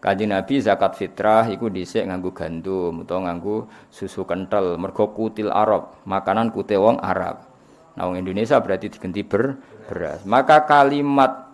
Kanjeng 0.00 0.32
Nabi 0.32 0.64
zakat 0.64 0.96
fitrah 0.96 1.44
iku 1.52 1.68
dhisik 1.68 2.08
nganggo 2.08 2.32
gandum 2.32 3.04
utawa 3.04 3.28
nganggo 3.28 3.68
susu 3.92 4.24
kental 4.24 4.80
mergo 4.80 5.12
kutil 5.12 5.52
Arab, 5.52 6.00
makanan 6.08 6.48
kute 6.56 6.72
wong 6.80 6.96
Arab. 7.04 7.44
Nah 8.00 8.08
wong 8.08 8.16
Indonesia 8.16 8.56
berarti 8.64 8.88
diganti 8.88 9.20
ber 9.20 9.60
beras. 9.84 10.24
Maka 10.24 10.64
kalimat 10.64 11.52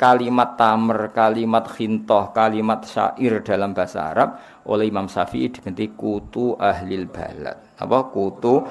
kalimat 0.00 0.56
tamer, 0.56 1.12
kalimat 1.12 1.68
khintoh, 1.68 2.32
kalimat 2.32 2.80
syair 2.88 3.44
dalam 3.44 3.76
bahasa 3.76 4.08
Arab 4.08 4.40
oleh 4.64 4.88
Imam 4.88 5.04
Syafi'i 5.04 5.52
diganti 5.52 5.92
kutu 5.92 6.56
ahlil 6.56 7.12
balad. 7.12 7.76
Apa 7.76 8.08
kutu? 8.08 8.64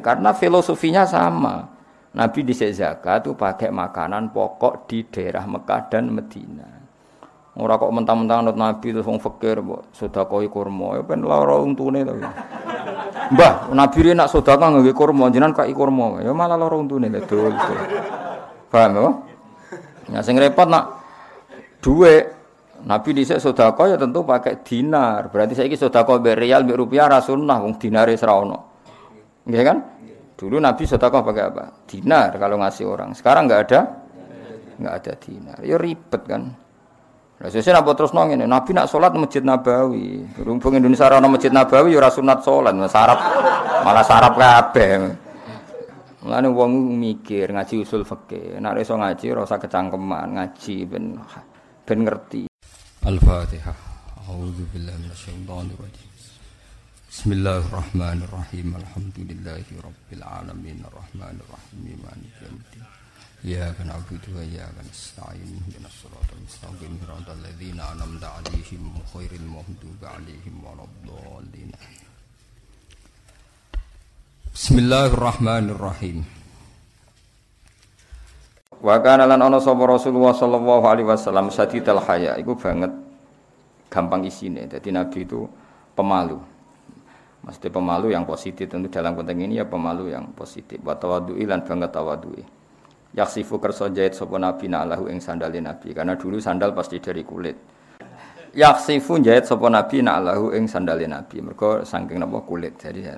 Karena 0.00 0.30
filosofinya 0.30 1.02
sama. 1.02 1.66
Nabi 2.14 2.46
di 2.46 2.54
zakat 2.54 3.26
itu 3.26 3.34
pakai 3.34 3.74
makanan 3.74 4.30
pokok 4.30 4.86
di 4.86 5.02
daerah 5.02 5.44
Mekah 5.44 5.92
dan 5.92 6.14
Medina. 6.14 6.77
Ora 7.58 7.74
kok 7.74 7.90
mentang-mentang 7.90 8.46
anut 8.46 8.54
Nabi 8.54 8.94
terus 8.94 9.02
wong 9.02 9.18
fakir 9.18 9.58
mbok 9.58 9.90
sedekah 9.90 10.46
kurma, 10.46 10.94
ya 10.94 11.02
ben 11.02 11.26
lara 11.26 11.58
untune 11.58 12.06
to. 12.06 12.14
Mbah, 13.34 13.74
Nabi 13.74 13.98
rene 14.06 14.22
nak 14.22 14.30
sedekah 14.30 14.70
nganggo 14.70 14.94
kurma, 14.94 15.26
jenengan 15.26 15.58
kai 15.58 15.74
kurma, 15.74 16.22
ya 16.22 16.30
malah 16.30 16.54
lara 16.54 16.78
untune 16.78 17.10
lho 17.10 17.18
dul. 17.26 17.50
Paham 18.70 18.94
ya? 18.94 19.06
Ya 20.14 20.20
sing 20.22 20.38
repot 20.38 20.70
nak 20.70 21.02
duwe 21.82 22.30
Nabi 22.86 23.10
dhisik 23.10 23.42
sedekah 23.42 23.90
ya 23.90 23.96
tentu 23.98 24.22
pakai 24.22 24.62
dinar. 24.62 25.26
Berarti 25.34 25.58
saiki 25.58 25.74
sedekah 25.74 26.22
mbek 26.22 26.38
rial 26.38 26.62
mbek 26.62 26.78
rupiah 26.78 27.10
ra 27.10 27.18
sunnah 27.18 27.58
wong 27.58 27.74
dinare 27.74 28.14
ora 28.22 28.34
ono. 28.38 28.58
Nggih 29.50 29.62
kan? 29.66 29.78
Dulu 30.38 30.62
Nabi 30.62 30.86
sedekah 30.86 31.26
pakai 31.26 31.42
apa? 31.42 31.64
Dinar 31.90 32.38
kalau 32.38 32.62
ngasih 32.62 32.86
orang. 32.86 33.18
Sekarang 33.18 33.50
enggak 33.50 33.66
ada 33.66 33.80
enggak 34.78 34.94
ada 34.94 35.12
dinar. 35.18 35.58
Ya 35.66 35.74
ribet 35.74 36.22
kan. 36.22 36.54
Lah 37.38 37.54
sesuk 37.54 37.70
apa 37.70 37.94
terus 37.94 38.10
nang 38.10 38.34
ngene, 38.34 38.50
Nabi 38.50 38.74
nak 38.74 38.90
salat 38.90 39.14
Masjid 39.14 39.46
Nabawi. 39.46 40.26
Rumpung 40.42 40.74
Indonesia 40.74 41.06
ora 41.06 41.22
ana 41.22 41.30
Masjid 41.30 41.54
Nabawi 41.54 41.94
ya 41.94 42.02
ora 42.02 42.10
sunat 42.10 42.42
salat, 42.42 42.74
sarap 42.90 43.18
malah 43.86 44.02
sarap 44.02 44.34
kabeh. 44.34 45.06
Mulane 46.26 46.50
wong 46.50 46.98
mikir 46.98 47.54
ngaji 47.54 47.86
usul 47.86 48.02
fikih, 48.02 48.58
nek 48.58 48.82
iso 48.82 48.98
ngaji 48.98 49.26
ora 49.30 49.46
usah 49.46 49.62
kecangkeman, 49.62 50.34
ngaji 50.34 50.74
ben 50.90 51.14
ben 51.86 51.98
ngerti. 52.02 52.50
Al-Fatihah. 53.06 53.78
A'udzu 54.26 54.66
billahi 54.74 54.98
minasyaitonir 54.98 55.78
rajim. 55.78 56.10
Bismillahirrahmanirrahim. 57.06 58.76
Alhamdulillahi 58.76 59.78
rabbil 59.78 60.24
alamin. 60.26 60.82
Arrahmanir 60.84 61.46
rahim. 61.48 61.96
Maliki 62.02 62.44
yaumiddin. 62.44 62.97
إياك 63.45 63.81
نعبد 63.83 64.23
وإياك 64.35 64.77
نستعين 64.89 65.51
اهدنا 65.59 65.87
الصراط 65.91 66.29
المستقيم 66.37 66.91
صراط 67.03 67.27
الذين 67.37 67.79
أنعمت 67.79 68.23
عليهم 68.23 68.83
غير 69.15 69.31
المغضوب 69.41 70.01
عليهم 70.03 70.55
ولا 70.63 70.83
الضالين 70.89 71.71
بسم 74.55 74.75
الله 74.79 75.05
الرحمن 75.05 75.65
الرحيم 75.69 76.19
Wa 78.83 78.99
kana 78.99 79.23
lan 79.23 79.39
ana 79.39 79.63
sapa 79.63 79.79
Rasulullah 79.87 80.35
sallallahu 80.35 80.83
alaihi 80.83 81.07
wasallam 81.07 81.47
sadidal 81.47 82.03
haya 82.03 82.35
iku 82.35 82.59
banget 82.59 82.91
gampang 83.87 84.27
isine. 84.27 84.67
Jadi 84.67 84.91
Nabi 84.91 85.23
itu 85.23 85.47
pemalu. 85.95 86.35
Mesti 87.47 87.71
pemalu 87.71 88.11
yang 88.11 88.27
positif 88.27 88.67
tentu 88.67 88.91
dalam 88.91 89.15
konteks 89.15 89.39
ini 89.39 89.55
ya 89.55 89.63
pemalu 89.63 90.11
yang 90.11 90.35
positif. 90.35 90.83
Wa 90.83 90.99
tawaddu'i 90.99 91.47
lan 91.47 91.63
banget 91.63 91.95
tawaddu'i. 91.95 92.43
Yaksifu 93.16 93.56
kersa 93.56 93.88
jahit 93.88 94.12
sapa 94.12 94.36
nabi 94.36 94.68
na'lahu 94.68 95.08
ing 95.08 95.18
sandale 95.22 95.58
nabi 95.64 95.96
karena 95.96 96.18
dulu 96.18 96.36
sandal 96.42 96.76
pasti 96.76 97.00
dari 97.00 97.24
kulit. 97.24 97.56
Yaksifu 98.52 99.16
jahit 99.24 99.48
sapa 99.48 99.68
nabi 99.72 100.04
na'lahu 100.04 100.52
ing 100.52 100.68
sandale 100.68 101.08
nabi 101.08 101.40
mergo 101.40 101.84
saking 101.84 102.20
napa 102.20 102.44
kulit. 102.44 102.76
Jadi 102.76 103.08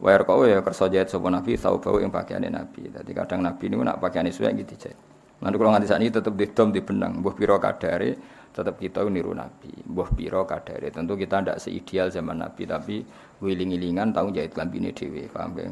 wa 0.00 0.08
yarqau 0.08 0.48
ya 0.48 0.64
kersa 0.64 0.88
jahit 0.88 1.12
sapa 1.12 1.28
nabi 1.28 1.60
bau 1.60 1.96
ing 2.00 2.08
pakaiane 2.08 2.48
nabi. 2.48 2.88
Dadi 2.88 3.12
kadang 3.12 3.44
nabi 3.44 3.68
niku 3.68 3.84
nak 3.84 4.00
pakaiane 4.00 4.32
suwe 4.32 4.52
gitu 4.56 4.88
jahit. 4.88 5.10
Nanti 5.40 5.56
kalau 5.56 5.72
nganti 5.72 5.88
saat 5.88 6.04
ini 6.04 6.12
tetap 6.12 6.36
didom 6.36 6.68
di 6.68 6.84
benang, 6.84 7.24
buah 7.24 7.32
piro 7.32 7.56
kadare, 7.56 8.12
tetap 8.52 8.76
kita 8.76 9.00
niru 9.08 9.32
Nabi, 9.32 9.72
buah 9.88 10.12
piro 10.12 10.44
kadare. 10.44 10.92
Tentu 10.92 11.16
kita 11.16 11.40
tidak 11.40 11.56
seideal 11.56 12.12
zaman 12.12 12.44
Nabi, 12.44 12.68
tapi 12.68 13.00
wiling-wilingan 13.40 14.12
tahu 14.12 14.36
jahit 14.36 14.52
lambine 14.60 14.92
dewi, 14.92 15.24
paham 15.32 15.56
ya? 15.56 15.64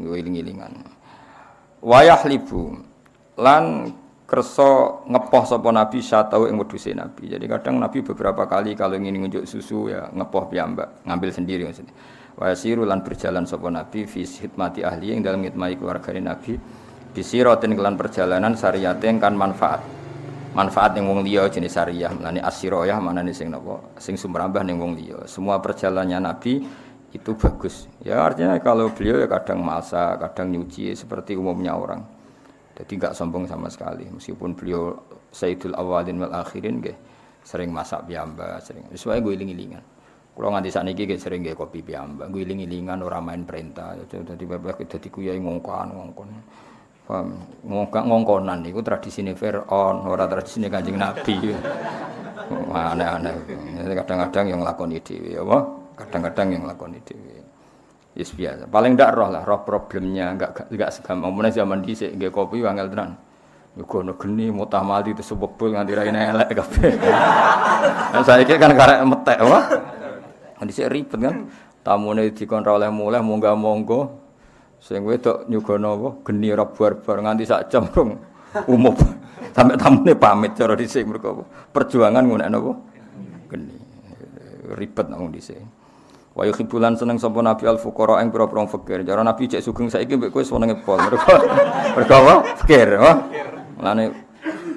Wiling-wilingan 0.00 0.72
wayah 1.80 2.20
libu 2.28 2.76
lan 3.40 3.92
kerso 4.30 5.02
ngepoh 5.10 5.42
sapa 5.42 5.68
nabi 5.74 5.98
satau 5.98 6.46
ing 6.46 6.54
wedhuse 6.54 6.94
nabi. 6.94 7.26
Jadi 7.26 7.50
kadang 7.50 7.82
nabi 7.82 7.98
beberapa 8.06 8.46
kali 8.46 8.78
kalau 8.78 8.94
ingin 8.94 9.26
ngunjuk 9.26 9.42
susu 9.42 9.90
ya 9.90 10.06
ngepoh 10.14 10.46
piyambak, 10.46 11.02
ngambil 11.02 11.30
sendiri 11.34 11.66
maksudnya. 11.66 11.90
Wa 12.38 12.54
siru 12.54 12.86
lan 12.86 13.02
berjalan 13.02 13.42
sapa 13.42 13.66
nabi 13.74 14.06
fi 14.06 14.22
hikmati 14.22 14.86
ahli 14.86 15.18
yang 15.18 15.26
dalam 15.26 15.42
ngitmai 15.42 15.74
keluarga 15.74 16.14
nabi 16.14 16.54
bisiratin 17.10 17.74
kelan 17.74 17.98
perjalanan 17.98 18.54
syariate 18.54 19.10
kan 19.18 19.34
manfaat. 19.34 19.82
Manfaat 20.50 20.98
yang 20.98 21.06
wong 21.06 21.22
liya 21.22 21.46
jenis 21.46 21.78
syariah, 21.78 22.10
melani 22.10 22.42
asyiroyah 22.42 22.98
mana 22.98 23.22
nih 23.22 23.30
sing 23.30 23.54
napa? 23.54 23.78
Sing 24.02 24.18
sumrambah 24.18 24.66
ning 24.66 24.82
wong 24.82 24.98
liya. 24.98 25.22
Semua 25.30 25.62
perjalanannya 25.62 26.18
nabi 26.18 26.66
itu 27.10 27.34
bagus. 27.34 27.90
Ya 28.06 28.22
artinya 28.22 28.54
kalau 28.62 28.90
beliau 28.94 29.18
ya 29.18 29.26
kadang 29.26 29.62
masak, 29.66 30.22
kadang 30.22 30.54
nyuci 30.54 30.94
seperti 30.94 31.34
umumnya 31.34 31.74
orang. 31.74 32.02
Jadi 32.78 32.92
nggak 32.96 33.14
sombong 33.18 33.44
sama 33.50 33.66
sekali. 33.66 34.06
Meskipun 34.08 34.54
beliau 34.54 34.94
Sayyidul 35.30 35.74
Awalin 35.74 36.22
wal 36.22 36.34
Akhirin 36.34 36.82
gak 36.82 36.98
sering 37.44 37.70
masak 37.74 38.06
piyamba, 38.06 38.58
sering. 38.62 38.86
Sesuai 38.94 39.20
gue 39.20 39.32
iling-ilingan. 39.36 39.84
Kalau 40.30 40.56
nganti 40.56 40.72
saat 40.72 40.88
ini 40.88 41.18
sering 41.20 41.44
gak 41.44 41.58
kopi 41.58 41.84
piyamba, 41.84 42.30
gue 42.32 42.40
iling-ilingan 42.40 43.04
orang 43.04 43.22
main 43.26 43.42
perintah. 43.44 43.92
Jadi 44.08 44.44
bebek 44.46 44.86
jadi 44.88 45.08
kuyai 45.10 45.38
ngongkon 45.38 45.88
ngongkon. 45.92 46.28
Paham? 47.04 47.26
Ngongkon 47.66 48.02
ngongkonan 48.06 48.58
itu 48.64 48.80
tradisi 48.86 49.20
Fir'aun, 49.26 50.06
orang 50.06 50.30
tradisi 50.30 50.62
Kanjeng 50.64 50.96
Nabi. 50.96 51.36
Aneh-aneh. 52.70 53.34
Kadang-kadang 53.98 54.46
yang 54.56 54.60
lakoni 54.62 54.98
dhewe, 55.02 55.38
ya 55.38 55.42
kadang-kadang 56.06 56.56
yang 56.56 56.62
lakoni 56.64 56.98
dhewe 57.04 57.44
yes 58.16 58.32
biasa 58.34 58.66
paling 58.66 58.96
ndak 58.96 59.10
roh 59.14 59.28
lah 59.28 59.44
roh 59.44 59.62
problemnya 59.62 60.32
enggak 60.32 60.66
enggak 60.72 60.90
segampang 60.96 61.30
mana 61.30 61.52
zaman 61.52 61.84
dhisik 61.84 62.16
nggih 62.16 62.32
kopi 62.32 62.64
wangel 62.64 62.88
tenan 62.90 63.20
Yugo 63.78 64.02
no 64.02 64.18
geni 64.18 64.50
mutah 64.50 64.82
mati 64.82 65.14
itu 65.14 65.22
sebebul 65.22 65.78
nganti 65.78 65.94
ra 65.94 66.02
elek 66.02 66.58
kabeh. 66.58 66.92
Nah 68.12 68.22
saiki 68.26 68.58
kan 68.58 68.74
karek 68.74 69.06
metek 69.06 69.38
wah. 69.46 69.62
Dhisik 70.66 70.90
ribet 70.90 71.20
kan. 71.22 71.46
Tamune 71.86 72.34
dikon 72.34 72.66
ra 72.66 72.74
oleh 72.74 72.90
mulih 72.90 73.22
monggo 73.22 73.54
monggo. 73.54 74.00
Sing 74.82 75.06
wedok 75.06 75.46
nyugono 75.46 75.88
apa 75.94 76.08
geni 76.26 76.50
ra 76.50 76.66
bar-bar 76.66 77.22
nganti 77.22 77.46
sak 77.46 77.70
jam 77.70 77.86
rong 77.86 78.18
umum. 78.66 78.96
Sampai 79.54 79.78
tamune 79.78 80.18
pamit 80.18 80.58
cara 80.58 80.74
dhisik 80.74 81.06
mergo 81.06 81.46
perjuangan 81.70 82.26
ngono 82.26 82.44
apa? 82.50 82.72
Geni. 83.54 83.76
Ribet 84.74 85.06
nang 85.06 85.30
dhisik. 85.30 85.62
Wa 86.30 86.46
yuhibbulan 86.46 86.94
seneng 86.94 87.18
sapa 87.18 87.42
Nabi 87.42 87.66
al 87.66 87.82
fuqara 87.82 88.22
ing 88.22 88.30
pira-pira 88.30 88.62
fakir. 88.70 89.02
Cara 89.02 89.26
Nabi 89.26 89.50
cek 89.50 89.60
sugeng 89.66 89.90
saiki 89.90 90.14
mbek 90.14 90.30
kowe 90.30 90.46
senenge 90.46 90.78
pol. 90.86 91.02
Mergo 91.02 91.18
mergo 91.98 92.14
apa? 92.14 92.34
Fakir, 92.62 92.88
apa? 92.96 93.12
Mulane 93.74 94.04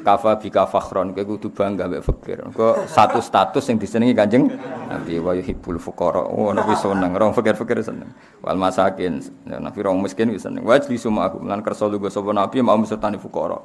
kafa 0.03 0.42
bika 0.42 0.66
fakhron 0.66 1.13
kowe 1.13 1.22
kudu 1.22 1.53
bangga 1.53 1.86
mbek 1.86 2.02
fakir. 2.02 2.42
Mergo 2.42 2.90
satu 2.90 3.22
status 3.22 3.69
sing 3.69 3.78
disenengi 3.78 4.18
Kanjeng 4.18 4.50
Nabi 4.90 5.22
wa 5.22 5.38
yuhibbul 5.38 5.78
fuqara. 5.78 6.25
Oh 6.25 6.50
Nabi 6.58 6.74
seneng, 6.74 7.13
orang 7.13 7.38
fakir-fakir 7.38 7.86
seneng. 7.86 8.09
Wal 8.42 8.58
masakin, 8.58 9.22
Nabi 9.46 9.78
orang 9.86 10.02
miskin 10.02 10.34
wis 10.34 10.50
seneng. 10.50 10.66
Wa 10.66 10.81
jli 10.81 10.97
suma 10.97 11.30
aku 11.30 11.38
lan 11.46 11.62
kersa 11.62 11.86
lugo 11.86 12.09
sapa 12.09 12.34
Nabi 12.34 12.66
mau 12.66 12.81
sertani 12.81 13.22
fuqara. 13.22 13.62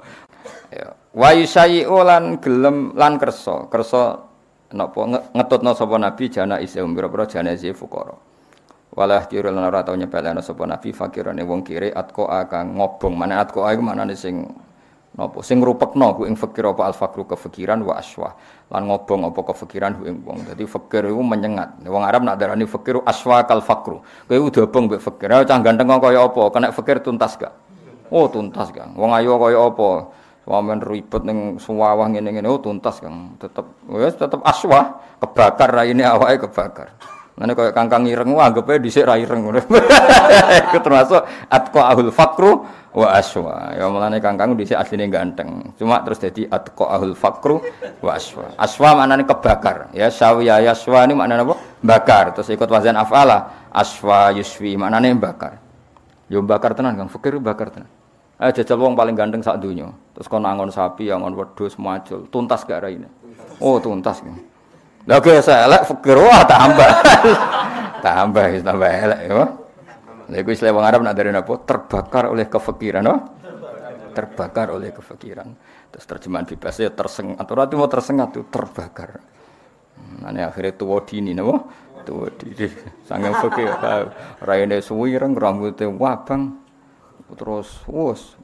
Ya. 0.69 0.93
Wa 1.17 1.33
yusayi 1.33 1.89
lan 1.89 2.37
gelem 2.37 2.93
lan 2.93 3.17
kersa, 3.17 3.65
kersa 3.73 4.28
napa 4.73 5.31
ngetutno 5.33 5.73
sapa 5.73 5.97
nabi 5.97 6.29
jana 6.29 6.61
isihum 6.61 6.93
pira-pira 6.93 7.25
jana 7.25 7.57
isih 7.57 7.73
fuqara 7.73 8.13
walah 8.99 9.31
kira 9.31 9.55
lan 9.55 9.63
ora 9.69 9.87
tau 9.87 9.95
nyepelene 9.95 10.43
sapa 10.43 10.67
nabi 10.67 10.91
fakirane 10.91 11.47
wong 11.47 11.63
kire 11.63 11.95
atko 11.95 12.27
akan 12.27 12.75
ngobong. 12.75 13.15
Mana 13.15 13.45
atko 13.47 13.63
iku 13.63 13.79
manane 13.79 14.19
sing 14.19 14.43
napa 15.15 15.39
sing 15.47 15.63
ngrupekno 15.63 16.19
ku 16.19 16.23
ing 16.27 16.35
fakir 16.35 16.67
apa 16.67 16.83
al 16.91 16.95
fakru 16.99 17.27
kefikiran 17.27 17.83
wa 17.83 17.99
aswa 17.99 18.35
lan 18.71 18.91
ngobong 18.91 19.31
apa 19.31 19.41
kefikiran 19.55 20.03
ku 20.03 20.03
ing 20.09 20.19
wong. 20.27 20.51
Dadi 20.51 20.67
fakir 20.67 21.07
iku 21.07 21.23
menyengat. 21.23 21.79
Wong 21.87 22.03
Arab 22.03 22.27
nak 22.27 22.43
darani 22.43 22.67
fakir 22.67 22.99
aswa 23.07 23.47
kal 23.47 23.63
fakru. 23.63 24.03
Kowe 24.27 24.35
udah 24.35 24.67
obong 24.67 24.91
mbek 24.91 25.01
fakir 25.03 25.31
cah 25.31 25.59
ganteng 25.63 25.87
kaya 25.87 26.27
apa? 26.27 26.43
Kena 26.51 26.75
fakir 26.75 26.99
tuntas 26.99 27.39
gak? 27.39 27.55
Oh 28.11 28.27
tuntas 28.27 28.75
gak. 28.75 28.91
Wong 28.99 29.15
ayu 29.15 29.37
kaya 29.39 29.63
apa 29.63 29.89
Wamen 30.49 30.81
ribet 30.81 31.29
ning 31.29 31.61
suwawah 31.61 32.09
ngene-ngene 32.09 32.49
oh 32.49 32.57
tuntas 32.57 33.05
Kang. 33.05 33.37
Tetep 33.37 33.69
wis 33.93 34.17
tetep 34.17 34.41
aswah, 34.41 34.97
kebakar 35.21 35.69
ra 35.69 35.85
ini 35.85 36.01
awake 36.01 36.49
kebakar. 36.49 36.89
Mana 37.39 37.55
kaya 37.55 37.71
kangkang 37.71 38.03
ireng 38.11 38.35
wah 38.35 38.51
anggape 38.51 38.83
dhisik 38.83 39.07
ra 39.07 39.15
ireng 39.15 39.47
ngono. 39.47 39.63
Termasuk 40.85 41.23
atqa 41.47 41.87
ahul 41.87 42.11
fakru 42.11 42.67
wa 42.91 43.15
aswa. 43.15 43.79
Ya 43.79 43.87
mulane 43.87 44.19
kangkang 44.19 44.59
dhisik 44.59 44.75
asline 44.75 45.07
ganteng. 45.07 45.71
Cuma 45.79 46.03
terus 46.03 46.19
jadi 46.19 46.51
atqa 46.51 46.99
ahul 46.99 47.15
fakru 47.15 47.63
wa 48.03 48.19
aswa. 48.19 48.59
Aswa 48.59 48.99
maknane 48.99 49.23
kebakar. 49.23 49.95
Ya 49.95 50.11
sawiya 50.11 50.67
yaswa 50.67 51.07
ini 51.07 51.15
maknane 51.15 51.47
apa? 51.47 51.55
Bakar. 51.79 52.35
Terus 52.35 52.51
ikut 52.51 52.67
wazan 52.67 52.99
afala. 52.99 53.71
Aswa 53.71 54.35
yuswi 54.35 54.75
maknane 54.75 55.15
bakar. 55.15 55.63
Yo 56.27 56.43
bakar 56.43 56.75
tenan 56.75 56.99
Kang, 56.99 57.07
fikir 57.07 57.39
bakar 57.39 57.71
tenan. 57.71 57.98
Eh 58.39 58.55
jajal 58.55 58.79
wong 58.79 58.95
paling 58.95 59.19
ganteng 59.19 59.43
sak 59.43 59.59
donya. 59.59 59.91
Terus 60.15 60.31
kon 60.31 60.47
angon 60.47 60.71
sapi, 60.71 61.11
angon 61.11 61.35
wedhus, 61.35 61.75
macul, 61.75 62.31
tuntas 62.31 62.63
gak 62.63 62.87
raine. 62.87 63.11
Oh, 63.59 63.83
tuntas. 63.83 64.23
Lah 65.11 65.19
kok 65.19 65.35
elek 65.35 65.83
fikir 65.91 66.17
wah 66.23 66.47
tambah. 66.47 66.91
tambah 68.07 68.47
tambah 68.63 68.91
elek 68.93 69.21
ya. 69.27 69.43
Lha 70.29 70.37
iku 70.45 70.53
wong 70.53 70.85
Arab 70.85 71.01
nak 71.03 71.17
dari 71.17 71.33
napa? 71.33 71.57
Terbakar 71.65 72.29
oleh 72.29 72.47
kefikiran, 72.47 73.03
no? 73.03 73.15
Terbakar 74.13 74.77
oleh 74.77 74.93
kefikiran. 74.93 75.49
Terus 75.89 76.05
terjemahan 76.05 76.45
bebasnya 76.45 76.93
tersengat. 76.93 77.41
Atau 77.41 77.57
ratu 77.57 77.75
mau 77.81 77.89
tersengat 77.89 78.37
tuh 78.37 78.45
terbakar. 78.53 79.19
Nah, 80.23 80.31
ini 80.31 80.45
akhirnya 80.45 80.77
tua 80.77 81.01
dini, 81.03 81.33
no? 81.33 81.73
Tua 82.05 82.29
dini. 82.29 82.69
Sangat 83.09 83.41
fikir. 83.41 83.73
Raine 84.47 84.85
suwireng, 84.85 85.33
rambutnya 85.33 85.89
wabang. 85.89 86.68
Terus, 87.37 87.69
wos. 87.85 88.37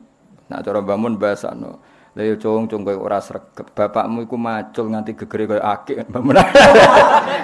Nak 0.52 0.60
cara 0.60 0.80
bangun 0.84 1.16
bahasa, 1.16 1.56
no? 1.56 1.80
Lah 2.14 2.22
yo 2.22 2.38
cung-cung 2.38 2.86
kowe 2.86 2.94
ora 2.94 3.18
sregep. 3.18 3.74
Bapakmu 3.74 4.22
iku 4.22 4.38
macul 4.38 4.86
nganti 4.94 5.18
gegere 5.18 5.50
koyo 5.50 5.62
akik. 5.66 6.06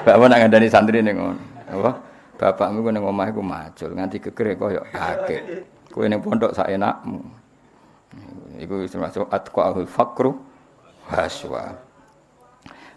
Bapakmu 0.06 0.24
nak 0.30 0.38
ngandani 0.46 0.70
santri 0.70 1.02
ning 1.02 1.18
ngono. 1.18 1.42
Apa? 1.66 1.90
Bapakmu 2.38 2.86
ku 2.86 2.90
ning 2.94 3.02
omah 3.02 3.26
iku 3.34 3.42
macul 3.42 3.90
nganti 3.98 4.22
gegere 4.22 4.54
koyo 4.54 4.86
akik. 4.94 5.66
Kowe 5.90 6.06
ning 6.06 6.22
pondok 6.22 6.54
sak 6.54 6.70
enakmu. 6.70 7.18
Iku 8.62 8.86
termasuk 8.86 9.26
atqaul 9.26 9.90
fakru 9.90 10.38
haswa. 11.10 11.74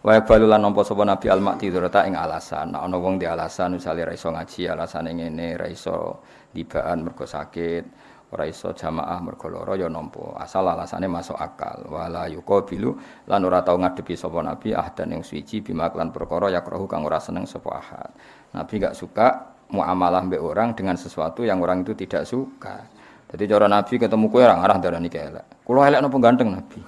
Wa 0.06 0.20
balu 0.22 0.46
lan 0.46 0.62
nampa 0.62 0.86
sapa 0.86 1.02
Nabi 1.10 1.26
al-Makti 1.26 1.74
ta 1.90 2.06
ing 2.06 2.14
alasan. 2.14 2.70
Nek 2.70 2.86
ana 2.86 3.02
wong 3.02 3.18
di 3.18 3.26
alasan 3.26 3.82
misale 3.82 4.06
ra 4.06 4.14
iso 4.14 4.30
ngaji 4.30 4.70
alasane 4.70 5.10
ngene, 5.10 5.58
ra 5.58 5.66
iso 5.66 6.22
dibaan 6.54 7.02
mergo 7.02 7.26
sakit, 7.26 8.03
ora 8.34 8.50
iso 8.50 8.74
jamaah 8.74 9.22
mergo 9.22 9.46
lara 9.46 9.78
ya 9.78 9.86
nampa 9.86 10.34
asal 10.42 10.66
alasane 10.66 11.06
masuk 11.06 11.38
akal. 11.38 11.86
Wala 11.86 12.26
yuqabilu 12.34 12.98
lan 13.30 13.42
ora 13.46 13.62
tau 13.62 13.78
ngadepi 13.78 14.18
sapa 14.18 14.42
nabi 14.42 14.74
ahdan 14.74 15.14
yang 15.14 15.24
suci 15.24 15.62
bima 15.62 15.94
lan 15.94 16.10
perkara 16.10 16.50
yakrahu 16.50 16.90
kang 16.90 17.06
ora 17.06 17.22
seneng 17.22 17.46
sapa 17.46 17.70
ahad. 17.78 18.10
Nabi 18.58 18.74
gak 18.82 18.98
suka 18.98 19.54
muamalah 19.70 20.26
mbek 20.26 20.42
orang 20.42 20.74
dengan 20.74 20.98
sesuatu 20.98 21.46
yang 21.46 21.62
orang 21.62 21.86
itu 21.86 21.94
tidak 21.94 22.26
suka. 22.26 22.90
Jadi 23.30 23.44
cara 23.46 23.70
nabi 23.70 23.94
ketemu 24.02 24.26
kowe 24.30 24.42
ora 24.42 24.58
ngarah 24.58 24.78
darani 24.82 25.10
elek. 25.14 25.46
Kula 25.62 25.90
elek 25.94 26.02
napa 26.02 26.18
ganteng 26.18 26.50
nabi? 26.50 26.80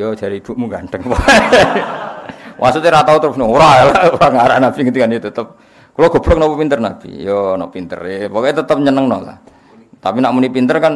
Yo 0.00 0.16
jari 0.16 0.40
ibumu 0.40 0.64
ganteng. 0.68 1.04
Maksudnya 2.60 2.88
ora 2.88 3.00
tau 3.04 3.20
terus 3.20 3.36
ora 3.36 3.70
elek. 3.84 4.00
Ora 4.16 4.28
ngarah 4.32 4.58
nabi 4.64 4.80
gitu 4.80 4.96
kan 4.96 5.12
itu 5.12 5.28
tetep. 5.28 5.46
Kula 5.92 6.08
goblok 6.08 6.36
napa 6.40 6.54
pinter 6.56 6.80
nabi? 6.80 7.10
Yo 7.20 7.56
no 7.60 7.68
pinter 7.68 8.00
ya 8.08 8.32
pokoknya 8.32 8.64
tetep 8.64 8.80
nyeneng 8.80 9.12
lah 9.12 9.55
tapi 10.00 10.18
nak 10.22 10.32
muni 10.36 10.48
pinter 10.52 10.76
kan 10.78 10.94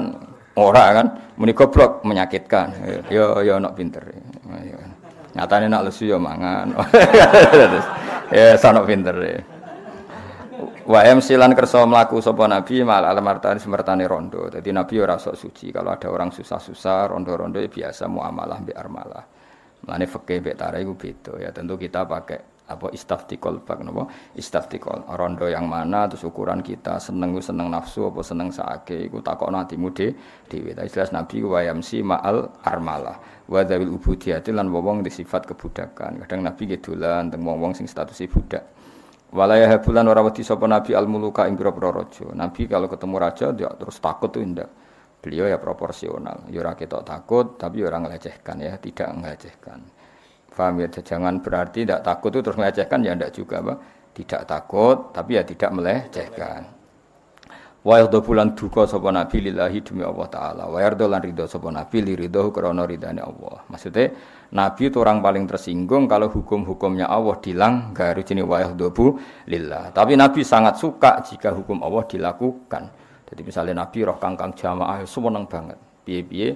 ora 0.56 0.84
kan, 0.92 1.06
muni 1.40 1.56
goblok 1.56 2.04
menyakitkan. 2.04 2.68
Yo 3.08 3.40
yo 3.40 3.56
nak 3.56 3.74
pinter. 3.74 4.04
Nyatane 5.34 5.66
nak 5.70 5.86
lesu 5.88 6.10
yo 6.10 6.18
mangan. 6.18 6.74
ya 8.34 8.54
sanok 8.58 8.84
pinter. 8.86 9.16
Wa 10.90 11.06
silan 11.22 11.54
kersa 11.54 11.86
mlaku 11.86 12.18
sapa 12.18 12.50
nabi 12.50 12.82
mal 12.82 13.06
alamartani 13.06 13.62
semertane 13.62 14.10
rondo. 14.10 14.50
Jadi 14.50 14.74
nabi 14.74 14.98
ora 14.98 15.16
sok 15.22 15.38
suci. 15.38 15.70
Kalau 15.70 15.94
ada 15.94 16.10
orang 16.10 16.34
susah-susah 16.34 17.14
rondo-rondo 17.14 17.62
ya 17.62 17.70
biasa 17.70 18.10
muamalah 18.10 18.58
mbek 18.58 18.74
armalah. 18.74 19.24
Mane 19.86 20.04
fikih 20.10 20.42
mbek 20.42 20.56
tara 20.58 20.82
iku 20.82 20.98
beda 20.98 21.38
ya. 21.38 21.54
Tentu 21.54 21.78
kita 21.78 22.02
pakai 22.04 22.59
apa? 22.70 22.94
Istaftikol 22.94 23.66
bak 23.66 23.82
napa? 23.82 24.06
Istaftikol 24.38 25.10
rondo 25.18 25.50
yang 25.50 25.66
mana 25.66 26.06
terus 26.06 26.22
ukuran 26.22 26.62
kita 26.62 27.02
seneng 27.02 27.34
seneng 27.42 27.66
nafsu 27.66 28.06
apa 28.06 28.22
seneng 28.22 28.54
saake 28.54 29.10
iku 29.10 29.18
takokno 29.18 29.58
atimu 29.58 29.90
de 29.90 30.14
dhewe 30.46 30.70
ta 30.72 30.86
jelas 30.86 31.10
nabi 31.10 31.42
wa 31.42 31.58
yamsi 31.58 32.06
ma'al 32.06 32.62
armalah. 32.62 33.18
Wa 33.50 33.66
dzawil 33.66 33.90
ubudiyati 33.90 34.54
lan 34.54 34.70
wong 34.70 35.02
di 35.02 35.10
sifat 35.10 35.50
kebudakan. 35.50 36.22
Kadang 36.22 36.46
nabi 36.46 36.70
gedolan 36.70 37.34
teng 37.34 37.42
wong-wong 37.42 37.74
sing 37.74 37.90
statusé 37.90 38.30
budak. 38.30 38.62
Walaya 39.34 39.66
habulan 39.70 40.06
ora 40.06 40.22
wedi 40.22 40.42
sapa 40.46 40.66
nabi 40.70 40.94
al 40.94 41.10
muluka 41.10 41.46
ing 41.50 41.58
pira-pira 41.58 41.90
raja. 41.90 42.30
Nabi 42.34 42.70
kalau 42.70 42.86
ketemu 42.86 43.16
raja 43.18 43.46
dia 43.50 43.70
terus 43.74 43.98
takut 43.98 44.30
tuh 44.30 44.42
indah 44.42 44.70
beliau 45.18 45.50
ya 45.50 45.58
proporsional. 45.58 46.46
Ya 46.50 46.62
ketok 46.74 47.02
takut 47.02 47.58
tapi 47.58 47.82
ya 47.82 47.90
ora 47.90 47.98
ngelecehkan 48.02 48.56
ya 48.62 48.78
tidak 48.78 49.10
ngelecehkan 49.18 49.99
Faham 50.50 50.82
ya? 50.82 50.88
Jangan 50.90 51.40
berarti 51.40 51.86
tidak 51.86 52.02
takut 52.02 52.30
itu 52.34 52.42
terus 52.42 52.58
melecehkan 52.58 53.00
ya 53.06 53.14
tidak 53.14 53.32
juga, 53.32 53.56
Pak. 53.62 53.78
Tidak 54.10 54.42
takut 54.44 55.14
tapi 55.14 55.38
ya 55.38 55.42
tidak 55.46 55.70
melecehkan. 55.70 56.80
Wa 57.80 57.96
yardha 57.96 58.20
bulan 58.20 58.52
duka 58.52 58.84
sapa 58.84 59.08
nabi 59.08 59.40
lillahi 59.40 59.80
demi 59.80 60.04
Allah 60.04 60.28
taala. 60.28 60.64
Wa 60.68 60.84
yardha 60.84 61.08
lan 61.08 61.24
ridho 61.24 61.48
sapa 61.48 61.72
nabi 61.72 62.04
li 62.04 62.12
ridho 62.12 62.52
krana 62.52 62.84
ridane 62.84 63.24
Allah. 63.24 63.64
Maksudnya 63.72 64.12
nabi 64.52 64.92
itu 64.92 65.00
orang 65.00 65.24
paling 65.24 65.48
tersinggung 65.48 66.04
kalau 66.04 66.28
hukum-hukumnya 66.28 67.08
Allah 67.08 67.40
dilanggar 67.40 68.20
jenis 68.20 68.44
wa 68.44 68.60
yardha 68.60 68.92
lillah. 69.48 69.96
Tapi 69.96 70.12
nabi 70.12 70.44
sangat 70.44 70.76
suka 70.76 71.24
jika 71.24 71.56
hukum 71.56 71.80
Allah 71.80 72.04
dilakukan. 72.04 72.82
Jadi 73.32 73.40
misalnya 73.40 73.86
nabi 73.86 74.04
roh 74.04 74.20
kangkang 74.20 74.52
jamaah 74.52 75.00
seneng 75.08 75.48
banget. 75.48 75.80
Piye-piye 76.04 76.48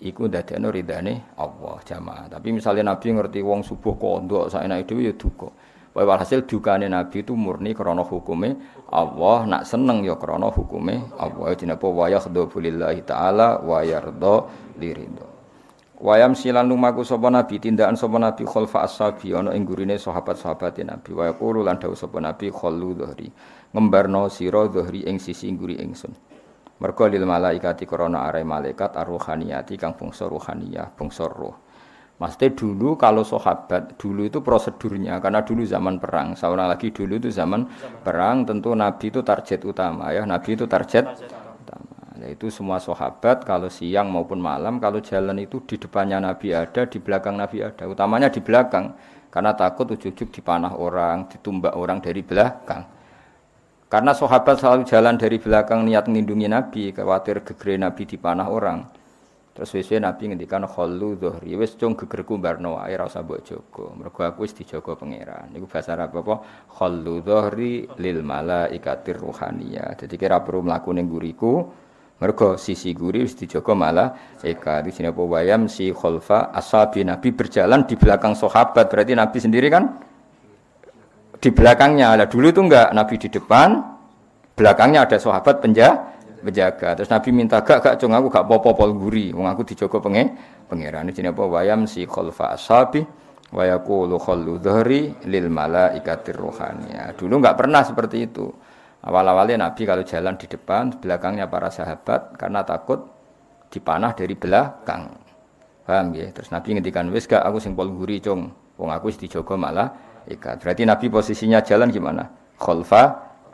iku 0.00 0.26
ndadekno 0.26 0.72
ridane 0.72 1.36
Allah 1.36 1.76
jamaah. 1.84 2.26
Tapi 2.32 2.48
misalnya 2.50 2.92
Nabi 2.92 3.14
ngerti 3.14 3.40
wong 3.44 3.60
subuh 3.64 3.94
kondok 4.00 4.48
saenake 4.48 4.88
dhewe 4.88 5.08
ya 5.08 5.14
duka. 5.14 5.48
Wae 5.90 6.06
walhasil 6.06 6.46
dukane 6.46 6.86
Nabi 6.86 7.26
itu 7.26 7.34
murni 7.34 7.74
krana 7.74 8.06
hukume 8.06 8.56
Allah, 8.94 9.42
nak 9.46 9.62
seneng 9.66 10.06
ya 10.06 10.14
krana 10.14 10.48
hukume 10.48 11.02
Allah. 11.18 11.52
Dinapa 11.54 11.86
wa 11.86 12.06
yakhdhu 12.08 12.60
lillahi 12.62 13.02
taala 13.04 13.60
wa 13.60 13.82
yarda. 13.84 14.36
Wayam 16.00 16.32
silan 16.32 16.64
lumaku 16.64 17.04
sapa 17.04 17.28
nabi 17.28 17.60
tindakan 17.60 17.92
sapa 17.92 18.16
nabi 18.16 18.48
khalfa 18.48 18.88
ashabi 18.88 19.36
ana 19.36 19.52
ing 19.52 19.68
gurine 19.68 20.00
sahabat-sahabate 20.00 20.80
nabi 20.80 21.12
wa 21.12 21.28
yaqulu 21.28 21.60
lan 21.60 21.76
dawuh 21.76 21.92
sapa 21.92 22.24
nabi 22.24 22.48
khallu 22.48 22.96
dhahri 22.96 23.28
ngembarno 23.76 24.32
sira 24.32 24.64
dhahri 24.64 25.04
ing 25.04 25.20
sisi 25.20 25.52
ngguri 25.52 25.76
ingsun 25.76 26.16
Mergo 26.80 27.04
lil 27.04 27.28
malaikati 27.28 27.84
krana 27.84 28.24
are 28.24 28.40
malaikat 28.40 28.96
arruhaniyati 28.96 29.76
kang 29.76 29.92
bangsa 30.00 30.24
ruhaniyah, 30.24 30.96
bangsa 30.96 31.28
roh. 31.28 31.68
Maksudnya 32.20 32.52
dulu 32.52 33.00
kalau 33.00 33.24
sahabat 33.24 33.96
dulu 33.96 34.28
itu 34.28 34.44
prosedurnya 34.44 35.20
karena 35.24 35.40
dulu 35.40 35.64
zaman 35.64 35.96
perang. 35.96 36.36
Seorang 36.36 36.68
lagi 36.68 36.92
dulu 36.92 37.16
itu 37.16 37.32
zaman, 37.32 37.64
perang 38.04 38.44
tentu 38.44 38.76
Nabi 38.76 39.08
itu 39.08 39.24
target 39.24 39.64
utama 39.64 40.12
ya. 40.12 40.28
Nabi 40.28 40.52
itu 40.52 40.68
target, 40.68 41.04
utama. 41.64 41.96
Yaitu 42.20 42.52
semua 42.52 42.76
sahabat 42.76 43.48
kalau 43.48 43.72
siang 43.72 44.12
maupun 44.12 44.36
malam 44.36 44.76
kalau 44.76 45.00
jalan 45.00 45.40
itu 45.40 45.64
di 45.64 45.80
depannya 45.80 46.20
Nabi 46.20 46.52
ada, 46.52 46.84
di 46.84 47.00
belakang 47.00 47.40
Nabi 47.40 47.64
ada. 47.64 47.88
Utamanya 47.88 48.28
di 48.28 48.44
belakang 48.44 48.92
karena 49.32 49.56
takut 49.56 49.88
ujuk-ujuk 49.88 50.28
dipanah 50.28 50.76
orang, 50.76 51.24
ditumbak 51.28 51.72
orang 51.72 52.04
dari 52.04 52.20
belakang. 52.20 52.99
Karena 53.90 54.14
sahabat 54.14 54.62
selalu 54.62 54.86
jalan 54.86 55.18
dari 55.18 55.42
belakang 55.42 55.82
niat 55.82 56.06
melindungi 56.06 56.46
Nabi, 56.46 56.94
khawatir 56.94 57.42
gegere 57.42 57.74
Nabi 57.74 58.06
dipanah 58.06 58.46
orang. 58.46 58.86
Terus 59.50 59.74
wis 59.74 59.90
Nabi 59.98 60.30
ngendikan 60.30 60.62
khallu 60.62 61.18
dhuhri, 61.18 61.58
wis 61.58 61.74
cung 61.74 61.98
gegerku 61.98 62.38
barno 62.38 62.78
wae 62.78 62.94
ora 62.94 63.10
usah 63.10 63.26
mbok 63.26 63.40
jaga. 63.42 63.86
Mergo 63.98 64.22
aku 64.22 64.46
wis 64.46 64.54
dijaga 64.54 64.94
pangeran. 64.94 65.50
Niku 65.50 65.66
bahasa 65.66 65.98
Arab 65.98 66.22
apa? 66.22 66.38
Khallu 66.70 67.18
dhuhri 67.18 67.90
lil 67.98 68.22
malaikatir 68.22 69.18
ruhaniyah. 69.18 69.98
Jadi 69.98 70.14
kira 70.14 70.38
perlu 70.38 70.70
mlaku 70.70 70.94
ning 70.94 71.10
guriku, 71.10 71.66
mergo 72.22 72.54
sisi 72.62 72.94
guri 72.94 73.26
wis 73.26 73.34
dijaga 73.34 73.74
malah 73.74 74.38
eka 74.38 74.86
di 74.86 74.94
sini 74.94 75.10
apa 75.10 75.18
wayam 75.18 75.66
si 75.66 75.90
khalfa 75.90 76.54
ashabi 76.54 77.02
Nabi 77.02 77.34
berjalan 77.34 77.90
di 77.90 77.98
belakang 77.98 78.38
sahabat. 78.38 78.86
Berarti 78.86 79.18
Nabi 79.18 79.38
sendiri 79.42 79.66
kan 79.66 80.09
di 81.40 81.48
belakangnya. 81.48 82.14
Lah 82.14 82.28
dulu 82.28 82.52
itu 82.52 82.60
enggak 82.60 82.92
Nabi 82.92 83.16
di 83.16 83.28
depan, 83.32 83.80
belakangnya 84.54 85.08
ada 85.08 85.16
sahabat 85.16 85.64
penjaga. 85.64 86.94
Terus 87.00 87.10
Nabi 87.10 87.28
minta 87.32 87.64
gak 87.64 87.80
gak 87.80 87.94
cung 87.96 88.12
aku 88.12 88.28
gak 88.28 88.44
popo-pol 88.44 88.92
guri, 88.92 89.32
wong 89.32 89.48
aku 89.48 89.64
dijogo 89.64 89.98
penge 90.04 90.30
pangeran. 90.68 91.08
Ini 91.08 91.32
apa 91.32 91.44
wayam 91.48 91.88
si 91.88 92.04
khalfa 92.04 92.54
ashabi 92.54 93.02
wa 93.50 93.64
yaqulu 93.66 94.20
khallu 94.20 94.60
dhahri 94.60 95.16
lil 95.26 95.48
malaikatir 95.48 96.36
rohania. 96.36 97.16
Dulu 97.16 97.40
enggak 97.40 97.56
pernah 97.56 97.82
seperti 97.82 98.28
itu. 98.28 98.46
Awal-awalnya 99.00 99.64
Nabi 99.64 99.88
kalau 99.88 100.04
jalan 100.04 100.36
di 100.36 100.44
depan, 100.44 100.92
belakangnya 101.00 101.48
para 101.48 101.72
sahabat 101.72 102.36
karena 102.36 102.60
takut 102.68 103.08
dipanah 103.72 104.12
dari 104.12 104.36
belakang. 104.36 105.16
Paham 105.88 106.12
ya? 106.12 106.28
Terus 106.28 106.52
Nabi 106.52 106.76
ngendikan 106.76 107.08
wis 107.08 107.24
gak 107.24 107.40
aku 107.40 107.56
sing 107.56 107.72
pol 107.72 107.88
guri 107.88 108.20
cung, 108.20 108.52
wong 108.76 108.92
aku 108.92 109.08
dijogo 109.16 109.56
malah 109.56 110.09
ikat. 110.30 110.62
Berarti 110.62 110.82
Nabi 110.86 111.06
posisinya 111.10 111.58
jalan 111.60 111.90
gimana? 111.90 112.40
khalfa 112.60 113.02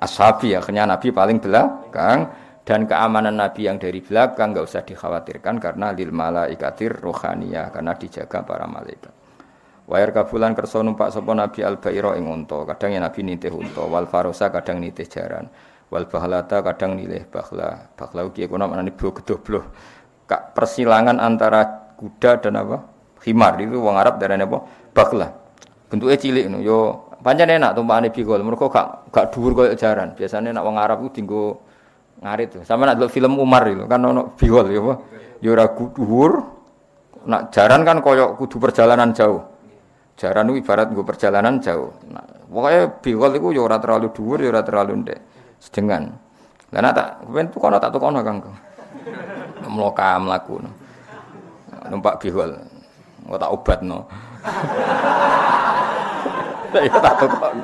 ashabi 0.02 0.58
akhirnya 0.58 0.84
Nabi 0.84 1.14
paling 1.14 1.38
belakang 1.38 2.18
dan 2.66 2.90
keamanan 2.90 3.38
Nabi 3.38 3.70
yang 3.70 3.78
dari 3.78 4.02
belakang 4.02 4.50
nggak 4.50 4.66
usah 4.66 4.82
dikhawatirkan 4.82 5.62
karena 5.62 5.94
lil 5.94 6.10
malaikatir 6.10 6.98
rohania 6.98 7.70
karena 7.70 7.94
dijaga 7.94 8.42
para 8.42 8.66
malaikat. 8.66 9.14
Wayar 9.86 10.10
kabulan 10.10 10.50
kerso 10.58 10.82
numpak 10.82 11.14
sapa 11.14 11.30
Nabi 11.30 11.62
al 11.62 11.78
bairo 11.78 12.10
ing 12.18 12.26
unta, 12.26 12.66
kadang 12.66 12.90
ya 12.90 12.98
Nabi 12.98 13.22
nitih 13.22 13.54
unta, 13.54 13.86
wal 13.86 14.10
farosa 14.10 14.50
kadang 14.50 14.82
nitih 14.82 15.06
jaran, 15.06 15.46
wal 15.94 16.10
bahlata 16.10 16.58
kadang 16.66 16.98
nilih 16.98 17.30
bahla. 17.30 17.94
Bahla 17.94 18.26
ugi 18.26 18.50
kono 18.50 18.66
maknane 18.66 18.90
blo 18.90 19.14
gedobloh. 19.14 19.64
Kak 20.26 20.58
persilangan 20.58 21.22
antara 21.22 21.94
kuda 21.94 22.42
dan 22.42 22.58
apa? 22.58 22.82
Himar 23.22 23.62
itu 23.62 23.78
wong 23.78 23.94
Arab 23.94 24.18
darane 24.18 24.42
apa? 24.42 24.58
Bahla. 24.90 25.45
Bentuknya 25.86 26.18
cilik 26.18 26.46
no. 26.50 26.58
Yo 26.58 26.78
pancen 27.22 27.50
enak 27.50 27.78
tumpakane 27.78 28.10
bigol. 28.10 28.42
Mergo 28.42 28.66
gak 28.66 29.10
gak 29.14 29.30
dhuwur 29.30 29.52
koyo 29.54 29.72
jaran. 29.78 30.14
Biasane 30.18 30.50
nek 30.50 30.62
wong 30.62 30.76
Arab 30.78 31.06
ku 31.06 31.08
dinggo 31.14 31.62
ngarit. 32.22 32.66
Sama 32.66 32.86
nak 32.90 33.06
film 33.10 33.38
Umar 33.38 33.66
itu 33.70 33.86
kan 33.86 34.02
ono 34.02 34.34
bigol 34.34 34.66
ya 34.70 34.80
apa? 34.82 34.94
Yo 35.42 35.54
ora 35.54 35.66
dhuwur. 35.70 36.32
Nak 37.26 37.50
jaran 37.50 37.82
kan 37.82 37.98
koyo 38.02 38.38
kudu 38.38 38.62
perjalanan 38.62 39.10
jauh. 39.10 39.42
Jaran 40.16 40.48
itu 40.48 40.64
ibarat 40.64 40.88
gue 40.94 41.04
perjalanan 41.04 41.60
jauh. 41.60 41.92
Nah, 42.08 42.24
pokoknya 42.48 42.88
bigol 43.04 43.36
itu 43.36 43.48
ya 43.52 43.62
ora 43.66 43.76
terlalu 43.76 44.08
dhuwur 44.14 44.38
ora 44.46 44.62
terlalu 44.62 44.92
ndek. 45.04 45.18
Sedengan. 45.60 46.08
Lah 46.70 46.80
nak 46.82 46.92
tak 46.94 47.08
ben 47.30 47.46
tukono 47.50 47.76
tak 47.78 47.90
tukono 47.94 48.22
Kang. 48.22 48.42
Mloka 49.74 50.18
mlaku. 50.22 50.62
Numpak 51.90 52.22
bigol. 52.22 52.54
Kok 53.26 53.38
tak 53.42 53.50
obatno. 53.50 53.98
Ya 56.84 56.96
tak 57.00 57.14
tukono. 57.24 57.62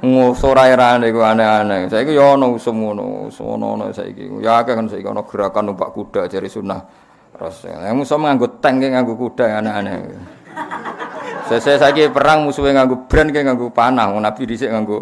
Ngusora 0.00 0.64
erane 0.66 1.12
iku 1.12 1.20
aneh-aneh. 1.20 1.92
Saiki 1.92 2.16
ya 2.16 2.34
ana 2.34 2.48
usum 2.48 2.80
ngono, 2.80 3.28
ono 3.28 3.84
saiki. 3.92 4.32
Ya 4.40 4.64
kan 4.64 4.88
saiki 4.88 5.04
ana 5.04 5.20
gerakan 5.22 5.72
numpak 5.72 5.92
kuda 5.92 6.24
jari 6.26 6.48
sunah. 6.48 6.80
Terus 7.36 7.68
yang 7.68 7.96
musuh 7.96 8.16
nganggo 8.16 8.60
tank 8.60 8.80
nganggo 8.80 9.14
kuda 9.16 9.60
aneh-aneh. 9.60 9.94
Saya 11.50 11.76
saiki 11.76 12.08
perang 12.08 12.46
musuhnya 12.46 12.80
nganggo 12.80 13.10
brand 13.10 13.28
kayak 13.34 13.44
nganggo 13.50 13.68
panah, 13.74 14.06
Nabi 14.08 14.42
dhisik 14.46 14.70
nganggo 14.70 14.98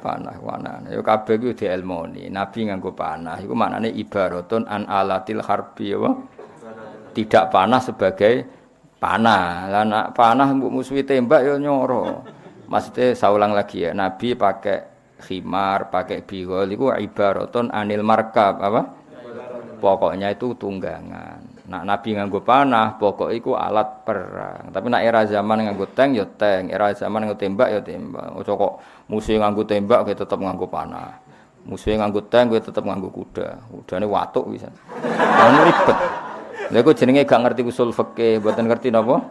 panah 0.00 0.34
wana. 0.40 0.80
Ya 0.88 1.02
kabeh 1.02 1.36
ku 1.36 1.52
dielmoni. 1.52 2.32
Nabi 2.32 2.70
nganggo 2.70 2.96
panah 2.96 3.36
iku 3.42 3.52
maknane 3.52 3.92
ibaratun 3.92 4.64
an 4.66 4.88
alatil 4.88 5.42
harbi 5.44 5.92
apa? 5.92 6.10
Tidak 7.12 7.44
panah 7.48 7.80
sebagai 7.80 8.34
panah. 8.98 9.68
Lah 9.68 9.84
nak 9.84 10.06
panah 10.16 10.48
mbok 10.52 10.80
musuhi 10.80 11.04
tembak 11.04 11.44
ya 11.44 11.54
nyoro. 11.60 12.24
Maksudnya 12.66 13.14
saulang 13.14 13.54
lagi 13.54 13.86
ya, 13.86 13.94
Nabi 13.94 14.34
pakai 14.34 14.82
khimar, 15.22 15.86
pakai 15.86 16.26
bigol 16.26 16.66
itu 16.66 16.90
ibaratun 16.90 17.70
anil 17.70 18.02
markab 18.02 18.58
apa? 18.58 18.82
Pokoknya 19.78 20.34
itu 20.34 20.50
tunggangan. 20.58 21.38
Nak 21.70 21.82
Nabi 21.86 22.18
nganggo 22.18 22.42
panah, 22.42 22.98
pokok 22.98 23.30
itu 23.30 23.54
alat 23.54 24.02
perang. 24.02 24.70
Tapi 24.74 24.86
nak 24.90 25.02
era 25.04 25.22
zaman 25.26 25.62
nganggo 25.62 25.86
tank 25.94 26.10
ya 26.18 26.26
tank, 26.26 26.74
era 26.74 26.90
zaman 26.90 27.22
nganggo 27.22 27.38
tembak 27.38 27.68
ya 27.70 27.80
tembak. 27.82 28.34
Ojo 28.34 28.52
kok 28.58 28.72
musuh 29.06 29.38
nganggo 29.38 29.62
tembak 29.62 30.10
kita 30.10 30.26
tetap 30.26 30.42
nganggo 30.42 30.66
panah. 30.66 31.22
Musuh 31.66 31.94
nganggo 31.94 32.26
tank 32.26 32.50
kita 32.50 32.74
tetap 32.74 32.82
nganggo 32.82 33.14
kuda. 33.14 33.62
Kudane 33.70 34.06
watuk 34.10 34.50
bisa. 34.50 34.66
Ini 35.06 35.58
ribet. 35.70 36.25
Lha 36.70 36.80
jenenge 36.94 37.22
gak 37.22 37.40
ngerti 37.42 37.62
usul 37.62 37.94
fikih, 37.94 38.42
mboten 38.42 38.66
ngerti 38.66 38.90
napa? 38.90 39.22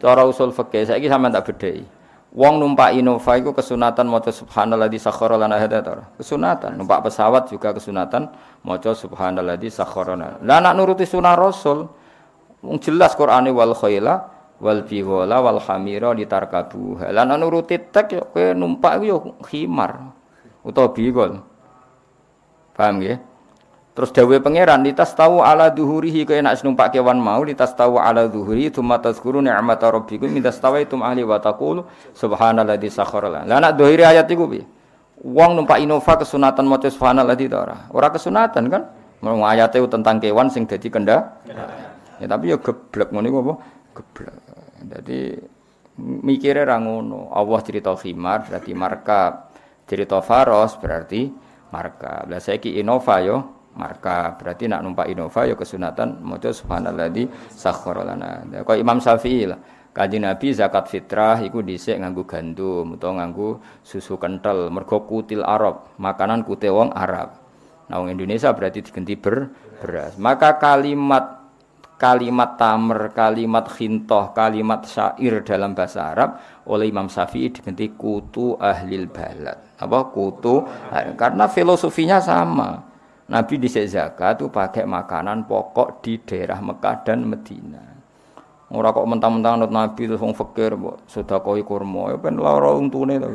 Cara 0.00 0.24
usul 0.24 0.54
fikih 0.54 0.88
saiki 0.88 1.10
sampean 1.10 1.34
tak 1.34 1.44
bedhei. 1.52 1.84
Wong 2.28 2.60
numpak 2.60 2.92
Innova 2.92 3.40
iku 3.40 3.56
kesunatan 3.56 4.04
maca 4.04 4.28
subhanalladzi 4.28 5.00
sakhkhara 5.00 5.40
lana 5.40 5.56
hadza 5.56 6.12
Kesunatan. 6.20 6.76
Numpak 6.76 7.08
pesawat 7.08 7.48
juga 7.48 7.72
kesunatan 7.72 8.28
maca 8.68 8.92
subhanalladzi 8.92 9.72
sakhkhara 9.72 10.12
lana. 10.12 10.36
Lah 10.44 10.60
nak 10.60 10.76
nuruti 10.76 11.08
sunah 11.08 11.32
Rasul 11.32 11.88
wong 12.60 12.76
jelas 12.84 13.16
Qur'ane 13.16 13.48
wal 13.48 13.72
khaila 13.72 14.28
wal 14.60 14.84
bighala 14.84 15.40
wal 15.40 15.60
hamira 15.64 16.12
litarkabu. 16.12 17.00
Lah 17.00 17.24
nak 17.24 17.40
nuruti 17.40 17.80
tek 17.80 18.12
yo 18.12 18.22
numpak 18.52 19.00
yo 19.08 19.40
khimar 19.48 20.12
utawa 20.60 20.92
bigol. 20.92 21.40
Paham 22.76 23.00
nggih? 23.00 23.27
Terus 23.98 24.14
dawe 24.14 24.38
pangeran 24.38 24.86
litas 24.86 25.10
tahu 25.10 25.42
ala 25.42 25.74
duhurihi 25.74 26.22
kaya 26.22 26.38
nak 26.38 26.62
numpak 26.62 26.94
kewan 26.94 27.18
mau 27.18 27.42
litas 27.42 27.74
tahu 27.74 27.98
ala 27.98 28.30
duhuri 28.30 28.70
tsumma 28.70 29.02
tazkuru 29.02 29.42
ni'mata 29.42 29.90
rabbikum 29.90 30.30
min 30.30 30.38
tastawaitum 30.38 31.02
ahli 31.02 31.26
wa 31.26 31.42
taqulu 31.42 31.82
subhanalladzi 32.14 32.94
sakhkhara 32.94 33.42
Lah 33.42 33.58
nak 33.58 33.74
dohiri 33.74 34.06
ayat 34.06 34.30
iku 34.30 34.46
piye? 34.46 34.62
Wong 35.26 35.58
numpak 35.58 35.82
Innova 35.82 36.14
kesunatan 36.14 36.70
maca 36.70 36.86
subhanalladzi 36.86 37.50
ta 37.50 37.58
ora? 37.58 37.76
Ora 37.90 38.14
kesunatan 38.14 38.70
kan? 38.70 38.86
Mau 39.18 39.42
ayate 39.42 39.82
tentang 39.90 40.22
kewan 40.22 40.46
sing 40.46 40.70
dadi 40.70 40.94
kenda. 40.94 41.42
Ya 42.22 42.30
tapi 42.30 42.54
ya 42.54 42.56
geblek 42.62 43.10
ngono 43.10 43.26
iku 43.26 43.38
apa? 43.50 43.54
Geblek. 43.98 44.34
Dadi 44.94 45.34
mikire 45.98 46.62
ra 46.62 46.78
ngono. 46.78 47.34
Allah 47.34 47.58
cerita 47.66 47.90
khimar 47.98 48.46
berarti 48.46 48.70
marka. 48.78 49.50
Cerita 49.90 50.22
faros 50.22 50.78
berarti 50.78 51.34
marka. 51.74 52.30
Lah 52.30 52.38
saiki 52.38 52.78
Innova 52.78 53.18
yo 53.26 53.57
marka 53.78 54.34
berarti 54.34 54.66
nak 54.66 54.82
numpak 54.82 55.06
Innova 55.08 55.46
ya 55.46 55.54
kesunatan 55.54 56.20
maca 56.20 56.50
subhanalladzi 56.50 57.30
sakhkhara 57.54 58.02
lana. 58.02 58.42
Kok 58.66 58.76
Imam 58.76 58.98
Syafi'i 58.98 59.46
lah. 59.46 59.60
Kanjeng 59.88 60.22
Nabi 60.22 60.54
zakat 60.54 60.86
fitrah 60.86 61.42
iku 61.42 61.58
dhisik 61.58 61.98
nganggo 61.98 62.22
gandum 62.22 62.94
utawa 62.94 63.18
nganggo 63.18 63.58
susu 63.82 64.14
kental 64.14 64.70
mergo 64.70 65.02
kutil 65.02 65.42
Arab, 65.42 65.90
makanan 65.98 66.46
kute 66.46 66.70
wong 66.70 66.94
Arab. 66.94 67.34
Nah 67.90 67.98
wong 67.98 68.14
Indonesia 68.14 68.54
berarti 68.54 68.84
diganti 68.84 69.18
ber 69.18 69.50
beras. 69.82 70.14
Maka 70.14 70.54
kalimat 70.60 71.38
kalimat 71.98 72.54
tamer, 72.54 73.10
kalimat 73.10 73.66
khintoh, 73.66 74.30
kalimat 74.30 74.86
syair 74.86 75.42
dalam 75.42 75.74
bahasa 75.74 76.14
Arab 76.14 76.38
oleh 76.70 76.94
Imam 76.94 77.10
Syafi'i 77.10 77.50
diganti 77.50 77.90
kutu 77.98 78.54
ahlil 78.54 79.10
balad. 79.10 79.58
Apa 79.82 80.14
kutu? 80.14 80.62
Karena 81.18 81.50
filosofinya 81.50 82.22
sama. 82.22 82.87
Nabi 83.28 83.60
di 83.60 83.68
zakat 83.68 84.40
itu 84.40 84.48
pakai 84.48 84.88
makanan 84.88 85.44
pokok 85.44 86.00
di 86.00 86.16
daerah 86.24 86.64
Mekah 86.64 87.04
dan 87.04 87.28
Medina. 87.28 87.84
Ora 88.68 88.92
kok 88.92 89.04
mentang-mentang 89.04 89.60
anut 89.60 89.72
Nabi 89.72 90.08
terus 90.08 90.20
wong 90.20 90.36
fakir 90.36 90.76
mbok 90.76 91.08
sedekah 91.08 91.56
kurma, 91.64 92.12
ya 92.12 92.16
ben 92.20 92.36
lara 92.36 92.72
untune 92.76 93.16
to. 93.16 93.28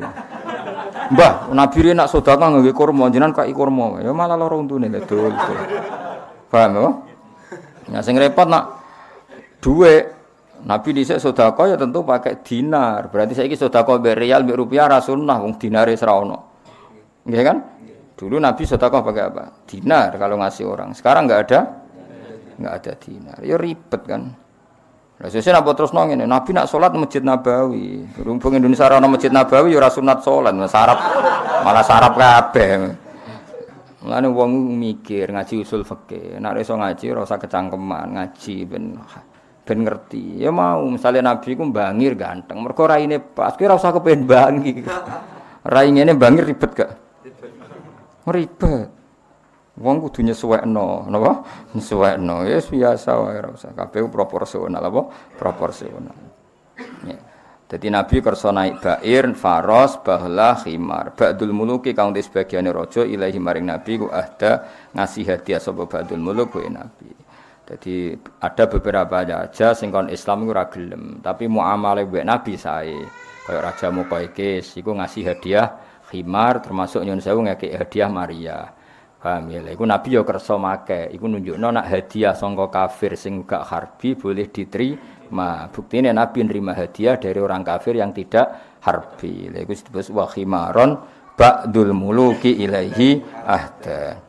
Mbah, 1.14 1.50
Nabi 1.54 1.78
rene 1.82 2.06
nak 2.06 2.10
sedekah 2.10 2.54
nganggo 2.54 2.74
kurma, 2.74 3.10
jenengan 3.10 3.34
kaki 3.34 3.54
kurma, 3.54 3.98
ya 4.02 4.14
malah 4.14 4.38
lara 4.38 4.54
untune 4.58 4.90
dol. 4.94 5.34
Paham 6.54 6.74
ya? 6.78 6.90
Ya 7.98 8.00
sing 8.06 8.14
repot 8.18 8.46
nak 8.46 8.78
duwe 9.58 10.06
Nabi 10.70 10.90
dhisik 10.94 11.18
sedekah 11.18 11.66
ya 11.74 11.76
tentu 11.82 12.06
pakai 12.06 12.46
dinar. 12.46 13.10
Berarti 13.10 13.34
saiki 13.34 13.58
sedekah 13.58 13.98
mbek 13.98 14.18
rial 14.22 14.46
mbek 14.46 14.58
rupiah 14.58 14.86
ra 14.86 15.02
sunnah 15.02 15.42
wong 15.42 15.58
dinare 15.58 15.98
ora 15.98 16.14
ono. 16.14 16.38
Nggih 17.26 17.42
kan? 17.42 17.58
Dulu 18.14 18.38
Nabi 18.38 18.64
sedekah 18.64 19.02
pakai 19.02 19.24
apa? 19.26 19.44
Dinar 19.66 20.14
kalau 20.22 20.38
ngasih 20.38 20.70
orang. 20.70 20.94
Sekarang 20.94 21.26
nggak 21.26 21.42
ada, 21.50 21.60
nggak 22.62 22.74
ada 22.78 22.92
dinar. 23.02 23.38
Ya 23.42 23.58
ribet 23.58 24.02
kan. 24.06 24.38
Lah 25.18 25.30
sesuk 25.30 25.54
apa 25.54 25.72
terus 25.78 25.94
nong 25.94 26.14
ini? 26.14 26.26
Nabi 26.26 26.52
nak 26.54 26.70
sholat 26.70 26.94
masjid 26.94 27.22
Nabawi. 27.22 28.06
Rumpung 28.22 28.58
Indonesia 28.58 28.86
orang 28.90 29.08
masjid 29.08 29.30
Nabawi 29.30 29.74
ya 29.74 29.82
ora 29.82 29.90
sunat 29.90 30.20
sholat, 30.26 30.54
sarap 30.70 31.00
malah 31.64 31.86
sarap 31.86 32.14
kabeh. 32.18 32.98
Mulane 34.04 34.28
wong 34.28 34.52
mikir 34.78 35.32
ngaji 35.32 35.64
usul 35.64 35.88
fikih. 35.88 36.42
Nek 36.42 36.60
iso 36.60 36.76
ngaji 36.76 37.06
ora 37.14 37.24
usah 37.24 37.40
kecangkeman, 37.40 38.20
ngaji 38.20 38.56
ben 38.68 39.00
ben 39.64 39.80
ngerti. 39.86 40.44
Ya 40.44 40.52
mau 40.52 40.84
misalnya 40.86 41.34
Nabi 41.34 41.56
ku 41.56 41.64
bangir 41.72 42.20
ganteng, 42.20 42.60
mergo 42.60 42.84
raine 42.84 43.24
pas, 43.24 43.56
kira 43.56 43.80
usah 43.80 43.96
kepen 43.96 44.28
bangi. 44.28 44.84
Rai 45.64 45.88
ngene 45.88 46.20
bangir 46.20 46.44
ribet 46.44 46.72
gak? 46.76 46.92
Ribet. 48.28 48.90
Wong 49.74 50.06
kudu 50.06 50.22
nyesuwekno, 50.22 51.10
napa? 51.10 51.42
Nyesuwekno. 51.74 52.46
Ya 52.46 52.62
biasa 52.62 53.10
wae 53.18 53.42
ora 53.42 53.50
usah 53.50 53.74
kabeh 53.74 54.06
proporsional 54.06 54.86
apa? 54.86 55.02
Proporsional. 55.34 56.20
Ya. 57.10 57.18
Jadi 57.74 57.90
Nabi 57.90 58.22
kersa 58.22 58.54
naik 58.54 58.86
bair, 58.86 59.34
faros, 59.34 59.98
bahlah, 60.06 60.62
khimar. 60.62 61.18
Ba'dul 61.18 61.58
muluki 61.58 61.98
kang 61.98 62.14
di 62.14 62.22
sebagiane 62.22 62.70
raja 62.70 63.02
ilahi 63.02 63.42
maring 63.42 63.66
Nabi 63.66 63.98
ku 63.98 64.14
ahda 64.14 64.70
ngasih 64.94 65.26
hadiah 65.26 65.58
sapa 65.58 65.90
ba'dul 65.90 66.22
muluk 66.22 66.54
kuwi 66.54 66.70
Nabi. 66.70 67.10
Jadi 67.66 68.14
ada 68.46 68.70
beberapa 68.70 69.26
raja 69.26 69.74
sing 69.74 69.90
kon 69.90 70.06
Islam 70.14 70.46
iku 70.46 70.52
ora 70.54 70.70
gelem, 70.70 71.18
tapi 71.26 71.50
muamalah 71.50 72.06
mbek 72.06 72.28
Nabi 72.30 72.54
sae. 72.62 73.00
Kaya 73.44 73.60
Raja 73.60 73.92
Muqaikis 73.92 74.78
iku 74.80 74.96
ngasih 74.96 75.34
hadiah 75.34 75.68
khimar 76.14 76.62
termasuk 76.62 77.02
nyun 77.02 77.18
sewu 77.18 77.42
ngekek 77.42 77.74
hadiah 77.74 78.10
Maria. 78.14 78.70
Paham 79.18 79.50
ya? 79.50 79.66
Iku 79.66 79.88
Nabi 79.88 80.14
ya 80.14 80.22
kersa 80.22 80.62
make. 80.62 81.10
Iku 81.10 81.26
nunjukno 81.26 81.74
nak 81.74 81.90
hadiah 81.90 82.38
sangka 82.38 82.70
kafir 82.70 83.18
sing 83.18 83.48
gak 83.50 83.66
harbi 83.66 84.14
boleh 84.14 84.52
diterima. 84.54 85.66
Buktine 85.74 86.14
Nabi 86.14 86.46
nerima 86.46 86.78
hadiah 86.78 87.18
dari 87.18 87.40
orang 87.42 87.66
kafir 87.66 87.98
yang 87.98 88.14
tidak 88.14 88.78
harbi. 88.86 89.50
Lha 89.50 89.66
iku 89.66 89.74
disebut 89.74 90.14
wa 90.14 90.30
khimaron 90.30 90.90
ba'dul 91.34 91.96
muluki 91.98 92.52
ilaihi 92.62 93.24
ahda. 93.48 94.20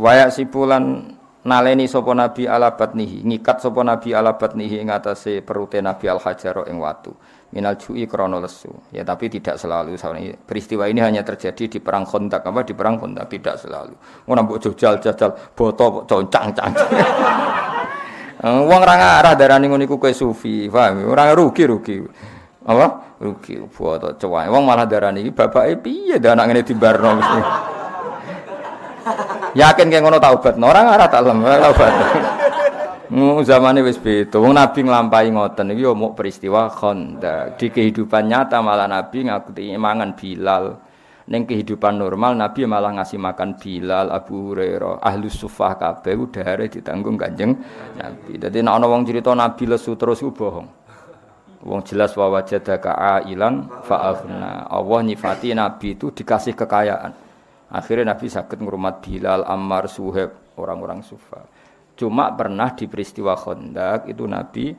Wayak 0.00 0.32
sipulan 0.32 1.12
naleni 1.44 1.88
sapa 1.88 2.12
nabi 2.12 2.44
ala 2.44 2.76
batnihi 2.76 3.24
ngikat 3.24 3.64
sapa 3.64 3.80
nabi 3.80 4.12
ala 4.12 4.36
batnihi 4.36 4.80
ing 4.80 4.88
atase 4.92 5.40
perute 5.40 5.80
nabi 5.80 6.08
al 6.08 6.20
hajaro 6.20 6.68
ing 6.68 6.76
watu 6.76 7.12
minal 7.50 7.74
ju'i 7.74 8.06
krono 8.06 8.38
lesu. 8.38 8.70
Ya 8.94 9.02
tapi 9.02 9.26
tidak 9.26 9.58
selalu. 9.58 9.98
Peristiwa 10.46 10.86
ini 10.86 11.02
hanya 11.02 11.26
terjadi 11.26 11.66
di 11.66 11.78
perang 11.82 12.06
kontak 12.06 12.46
apa 12.46 12.62
di 12.62 12.74
perang 12.74 12.98
kontak 12.98 13.26
tidak 13.26 13.58
selalu. 13.58 13.94
Ora 14.30 14.40
mbok 14.46 14.58
jajal 14.62 15.02
jajal 15.02 15.30
boto 15.54 16.06
concang 16.06 16.54
cang. 16.54 16.72
Eh, 18.40 18.48
wong 18.48 18.80
ora 18.80 18.96
ngarah 18.96 19.36
darani 19.36 19.68
ngono 19.68 19.84
iku 19.84 20.00
kowe 20.00 20.16
sufi, 20.16 20.64
paham? 20.72 21.04
Ora 21.12 21.28
rugi 21.36 21.68
rugi. 21.68 22.00
Apa? 22.64 23.20
Rugi 23.20 23.60
boto 23.68 24.16
cowok. 24.16 24.48
Wong 24.48 24.64
malah 24.64 24.88
darani 24.88 25.20
iki 25.20 25.28
bapake 25.28 25.76
piye 25.76 26.16
dah 26.16 26.32
anak 26.32 26.48
ngene 26.48 26.62
dibarno 26.64 27.20
mesti. 27.20 27.40
Yakin 29.60 29.92
kayak 29.92 30.00
ngono 30.00 30.16
taubat. 30.16 30.56
Orang 30.56 30.88
ngarah 30.88 31.08
tak 31.12 31.20
lem, 31.20 31.44
taubat. 31.44 31.92
Mu 33.10 33.42
zamane 33.42 33.82
wis 33.82 33.98
beda. 33.98 34.38
Wong 34.38 34.54
Nabi 34.54 34.86
nglampahi 34.86 35.34
ngoten 35.34 35.74
iki 35.74 35.82
yo 35.82 35.98
muk 35.98 36.14
peristiwa 36.14 36.70
Khandaq. 36.70 37.58
Di 37.58 37.66
kehidupan 37.74 38.30
nyata 38.30 38.62
malah 38.62 38.86
Nabi 38.86 39.26
ngakuti 39.26 39.74
mangan 39.74 40.14
Bilal. 40.14 40.78
Ning 41.26 41.42
kehidupan 41.42 41.98
normal 41.98 42.38
Nabi 42.38 42.70
malah 42.70 42.94
ngasih 42.94 43.18
makan 43.18 43.58
Bilal, 43.58 44.10
Abu 44.10 44.50
Hurairah, 44.50 45.02
ahli 45.02 45.30
sufah 45.30 45.78
kabeh 45.78 46.14
udare 46.18 46.70
ditanggung 46.70 47.18
Kanjeng 47.18 47.54
Nabi. 47.98 48.38
Dadi 48.38 48.62
nek 48.62 48.74
ana 48.78 48.86
wong 48.86 49.02
cerita 49.02 49.34
Nabi 49.34 49.62
lesu 49.66 49.98
terus 49.98 50.22
ku 50.22 50.30
bohong. 50.30 50.66
Wong 51.66 51.82
jelas 51.82 52.14
wa 52.14 52.30
wajadaka 52.30 52.94
ailan 52.94 53.66
fa'aghna. 53.90 54.70
Allah 54.70 55.00
nyifati 55.02 55.50
Nabi 55.50 55.98
itu 55.98 56.14
dikasih 56.14 56.54
kekayaan. 56.54 57.12
Akhirnya 57.74 58.14
Nabi 58.14 58.30
sakit 58.30 58.58
ngurumat 58.58 59.02
Bilal, 59.02 59.46
Ammar, 59.46 59.86
Suhaib, 59.90 60.54
orang-orang 60.58 61.02
sufah. 61.02 61.42
Cuma 62.00 62.32
pernah 62.32 62.72
di 62.72 62.88
peristiwa 62.88 63.36
Khandaq 63.36 64.08
itu 64.08 64.24
Nabi 64.24 64.72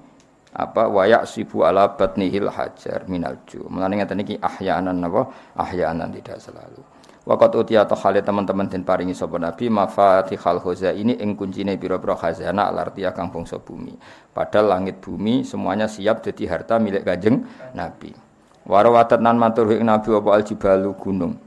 apa 0.58 0.90
wayak 0.90 1.30
sibu 1.30 1.62
ala 1.62 1.94
batnihil 1.94 2.50
hajar 2.50 3.06
minal 3.06 3.38
ju. 3.46 3.62
Mulane 3.70 4.02
ngeten 4.02 4.26
iki 4.26 4.42
ahyaanan 4.42 4.98
napa? 4.98 5.30
Ahyaanan 5.54 6.10
tidak 6.10 6.42
selalu. 6.42 6.82
Waqat 7.22 7.54
utia 7.54 7.86
atau 7.86 7.94
khalid 7.94 8.26
teman-teman 8.26 8.66
den 8.66 8.82
paringi 8.82 9.14
sapa 9.14 9.38
Nabi 9.38 9.70
mafatihal 9.70 10.58
khoza 10.58 10.90
ini 10.90 11.14
ing 11.22 11.38
kuncine 11.38 11.78
pira-pira 11.78 12.18
khazanah 12.18 12.74
alartia 12.74 13.14
kang 13.14 13.30
bangsa 13.30 13.62
bumi. 13.62 13.94
Padahal 14.34 14.82
langit 14.82 15.06
bumi 15.06 15.46
semuanya 15.46 15.86
siap 15.86 16.26
jadi 16.26 16.50
harta 16.50 16.82
milik 16.82 17.06
Kanjeng 17.06 17.46
Nabi. 17.78 18.18
Warawatan 18.66 19.22
nan 19.22 19.38
matur 19.38 19.70
ing 19.70 19.86
Nabi 19.86 20.10
apa 20.18 20.30
aljibalu 20.42 20.90
gunung. 20.98 21.38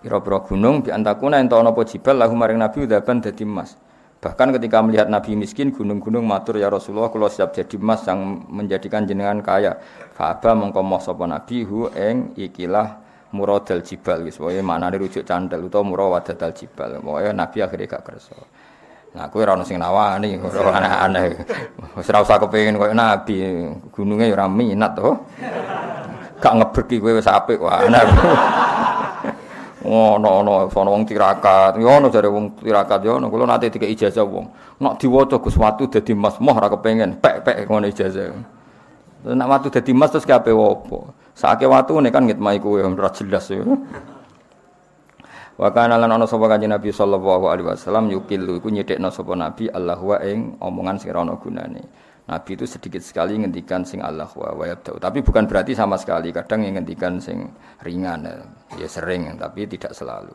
Pira-pira 0.00 0.40
gunung 0.40 0.80
bi 0.80 0.88
antakuna 0.88 1.36
ento 1.36 1.60
ana 1.60 1.76
apa 1.76 1.84
jibal 1.84 2.16
lahu 2.16 2.32
maring 2.32 2.56
Nabi 2.56 2.88
udaban 2.88 3.20
dadi 3.20 3.44
emas. 3.44 3.83
Bahkan 4.24 4.56
ketika 4.56 4.80
melihat 4.80 5.12
Nabi 5.12 5.36
miskin, 5.36 5.68
gunung-gunung 5.68 6.24
matur 6.24 6.56
ya 6.56 6.72
Rasulullah, 6.72 7.12
kalau 7.12 7.28
siap 7.28 7.52
jadi 7.52 7.76
emas 7.76 8.08
yang 8.08 8.48
menjadikan 8.48 9.04
jenengan 9.04 9.44
kaya. 9.44 9.76
Fa'aba 10.16 10.56
mengkomoh 10.56 10.96
sopo 10.96 11.28
Nabi 11.28 11.60
hu 11.68 11.92
eng 11.92 12.32
ikilah 12.32 13.04
muradal 13.36 13.84
jibal 13.84 14.24
wis 14.24 14.40
pokoke 14.40 14.64
maknane 14.64 14.96
rujuk 14.96 15.28
candel 15.28 15.68
utawa 15.68 15.84
muradal 15.84 16.56
jibal. 16.56 17.04
Pokoke 17.04 17.36
Nabi 17.36 17.58
akhirnya 17.60 17.84
gak 17.84 18.02
kersa. 18.08 18.38
Nah, 19.12 19.28
kowe 19.28 19.44
ora 19.44 19.60
ono 19.60 19.62
sing 19.68 19.76
nawani, 19.76 20.40
ora 20.40 20.80
aneh-aneh. 20.80 21.44
Wis 22.00 22.08
ora 22.08 22.24
usah 22.24 22.40
kepengin 22.40 22.80
koyo 22.80 22.96
Nabi, 22.96 23.36
gununge 23.92 24.32
ora 24.32 24.48
minat 24.48 24.96
to. 24.96 25.20
Gak 26.40 26.54
ngeberki 26.64 26.96
kowe 26.96 27.12
wis 27.12 27.28
wae. 27.28 27.92
Ono 29.84 30.28
ono 30.28 30.68
sono 30.72 30.96
wong 30.96 31.04
tirakat. 31.04 31.76
Yo 31.76 31.92
ono 31.92 32.08
jare 32.08 32.28
wong 32.28 32.56
tirakat 32.56 33.04
yo 33.04 33.20
ono 33.20 33.28
kula 33.28 33.44
nate 33.44 33.68
dikek 33.68 33.92
ijazah 33.92 34.24
wong. 34.24 34.48
Nek 34.80 34.96
diwaca 34.96 35.36
Gus 35.38 35.56
watu 35.60 35.86
dadi 35.86 36.16
mas 36.16 36.40
moh 36.40 36.56
ora 36.56 36.72
kepengin 36.72 37.20
pek-pek 37.20 37.68
ngono 37.68 37.86
ijazah. 37.92 38.32
Nek 39.28 39.48
watu 39.48 39.68
dadi 39.68 39.92
mas 39.92 40.08
terus 40.08 40.24
kabeh 40.24 40.56
opo? 40.56 41.12
Sake 41.36 41.68
watu 41.68 42.00
nek 42.00 42.16
kan 42.16 42.24
ngitmai 42.24 42.58
kowe 42.64 42.80
ora 42.80 43.12
jelas 43.12 43.44
yo. 43.52 43.76
Wa 45.54 45.70
kana 45.70 45.94
lan 45.94 46.10
ana 46.10 46.26
sapa 46.26 46.50
kanjeng 46.50 46.74
Nabi 46.74 46.90
sallallahu 46.90 47.46
alaihi 47.46 47.68
wasallam 47.70 48.10
yukilu 48.10 48.58
iku 48.58 48.74
nyedekno 48.74 49.06
sapa 49.14 49.38
Nabi 49.38 49.70
Allah 49.70 50.00
wa 50.02 50.18
ing 50.18 50.58
omongan 50.58 50.98
sing 50.98 51.14
ana 51.14 51.38
gunane. 51.38 51.84
Nabi 52.24 52.56
itu 52.56 52.64
sedikit 52.64 53.04
sekali 53.04 53.36
ngendikan 53.36 53.84
sing 53.84 54.00
Allah 54.00 54.28
wa 54.32 54.56
wa 54.56 54.64
yabda'u. 54.64 54.96
Tapi 54.96 55.20
bukan 55.20 55.44
berarti 55.44 55.76
sama 55.76 56.00
sekali. 56.00 56.32
Kadang 56.32 56.64
yang 56.64 56.80
ngendikan 56.80 57.20
sing 57.20 57.52
ringan. 57.84 58.24
Ya 58.80 58.88
sering, 58.88 59.36
tapi 59.36 59.68
tidak 59.68 59.92
selalu. 59.92 60.32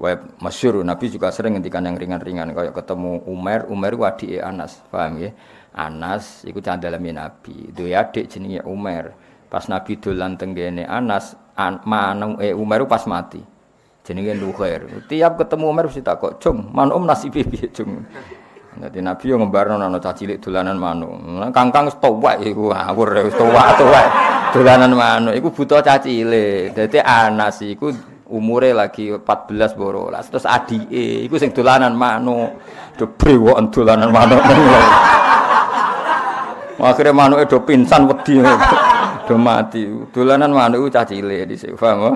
Wa 0.00 0.16
masyur, 0.40 0.80
Nabi 0.80 1.12
juga 1.12 1.28
sering 1.28 1.60
ngendikan 1.60 1.84
yang 1.84 2.00
ringan-ringan. 2.00 2.56
Kayak 2.56 2.72
ketemu 2.80 3.20
Umar, 3.28 3.68
Umar 3.68 3.92
itu 3.92 4.04
adik 4.08 4.30
Anas. 4.40 4.80
Paham 4.88 5.20
ya? 5.20 5.30
Anas 5.76 6.48
itu 6.48 6.64
candalami 6.64 7.12
Nabi. 7.12 7.76
Itu 7.76 7.84
ya 7.84 8.08
adik 8.08 8.32
jenenge 8.32 8.64
Umar. 8.64 9.12
Pas 9.52 9.68
Nabi 9.68 10.00
dolan 10.00 10.40
tenggene 10.40 10.88
Anas, 10.88 11.36
an, 11.52 11.84
manu, 11.84 12.40
eh, 12.40 12.56
Umar 12.56 12.80
pas 12.88 13.04
mati. 13.04 13.44
Jenenge 14.00 14.32
Nuhair. 14.32 14.88
Tiap 15.04 15.36
ketemu 15.44 15.64
Umar 15.68 15.84
mesti 15.92 16.00
takut, 16.00 16.40
"Cung, 16.40 16.72
man 16.72 16.88
om 16.88 17.04
nasibe 17.04 17.44
piye, 17.44 17.68
Cung?" 17.68 18.08
Jadi 18.76 19.00
Nabi 19.00 19.24
yang 19.32 19.40
ngembarno 19.42 19.80
ana 19.80 19.96
cah 19.96 20.12
cilik 20.12 20.38
dolanan 20.44 20.76
manuk. 20.76 21.10
Kangkang 21.50 21.88
tuwek 21.88 22.44
iku 22.44 22.68
ngawur 22.68 23.24
wis 23.24 23.34
tuwek-tuwek. 23.34 24.06
Dolanan 24.52 24.92
manuk 24.92 25.34
iku 25.34 25.48
buta 25.50 25.80
cah 25.80 25.96
cilik. 25.96 26.76
Dadi 26.76 27.00
Anas 27.00 27.64
iku 27.64 27.88
umure 28.28 28.76
lagi 28.76 29.08
14 29.10 29.72
borolas. 29.72 30.28
Terus 30.28 30.44
adike 30.44 31.24
iku 31.24 31.40
sing 31.40 31.50
dolanan 31.50 31.96
manuk. 31.96 32.60
Do 33.00 33.08
brewoken 33.08 33.72
dolanan 33.72 34.12
manuk. 34.12 34.42
Akhirnya 36.78 37.10
manuke 37.10 37.50
do 37.50 37.58
pingsan 37.66 38.06
wedi. 38.06 38.38
do 39.26 39.34
mati. 39.34 39.88
Dolanan 40.14 40.54
manuk 40.54 40.92
cah 40.92 41.02
cilik 41.08 41.48
dhisik. 41.48 41.74
Paham? 41.74 42.14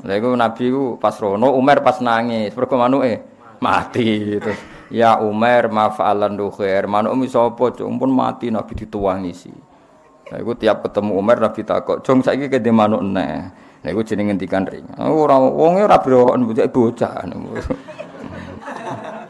Lha 0.00 0.16
iku 0.16 0.32
Nabi 0.32 0.64
ku 0.72 0.96
pas 0.96 1.12
rono 1.20 1.52
Umar 1.52 1.84
pas 1.84 2.00
nangis. 2.00 2.56
Mergo 2.56 2.80
manuke 2.80 3.20
mati 3.60 4.40
terus 4.40 4.56
Ya 4.90 5.22
Umar 5.22 5.70
mafa'alan 5.70 6.34
khair. 6.50 6.90
Manuk 6.90 7.14
mi 7.14 7.30
sapa, 7.30 7.70
Pun 7.70 8.10
mati 8.10 8.50
Nabi 8.50 8.74
dituwangi 8.74 9.32
sih. 9.32 9.54
Nah, 10.30 10.38
iku 10.38 10.54
tiap 10.54 10.86
ketemu 10.86 11.18
Umar 11.18 11.42
Nabi 11.42 11.66
takok, 11.66 12.06
"Jong 12.06 12.22
saiki 12.22 12.46
kene 12.46 12.70
manuk 12.70 13.02
neh." 13.02 13.50
Nah, 13.80 13.88
iku 13.88 14.04
jenenge 14.06 14.36
ngendikan 14.36 14.62
ring. 14.68 14.86
Ora 15.00 15.40
wonge 15.40 15.82
ora 15.82 15.98
browoken 15.98 16.46
bocah 16.46 16.68
bocah. 16.70 17.14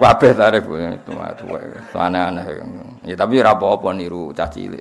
Kabeh 0.00 0.32
tarif 0.32 0.64
itu 0.64 1.12
tuwa 1.12 2.08
aneh-aneh. 2.08 2.44
Ya 3.04 3.14
tapi 3.20 3.36
ora 3.36 3.52
apa-apa 3.52 3.92
niru 3.92 4.32
cah 4.32 4.48
cilik. 4.48 4.80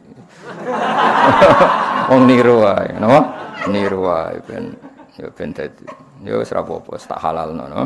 Wong 2.10 2.24
niru 2.24 2.64
wae, 2.64 2.96
napa? 2.98 3.20
Niru 3.68 4.08
wae 4.08 4.40
ben 4.48 4.80
ya 5.20 5.28
ben 5.30 5.52
dadi. 5.52 5.86
Ya 6.24 6.40
wis 6.40 6.56
ora 6.56 6.64
apa-apa, 6.64 6.96
tak 6.98 7.20
halalno, 7.20 7.68
no. 7.68 7.84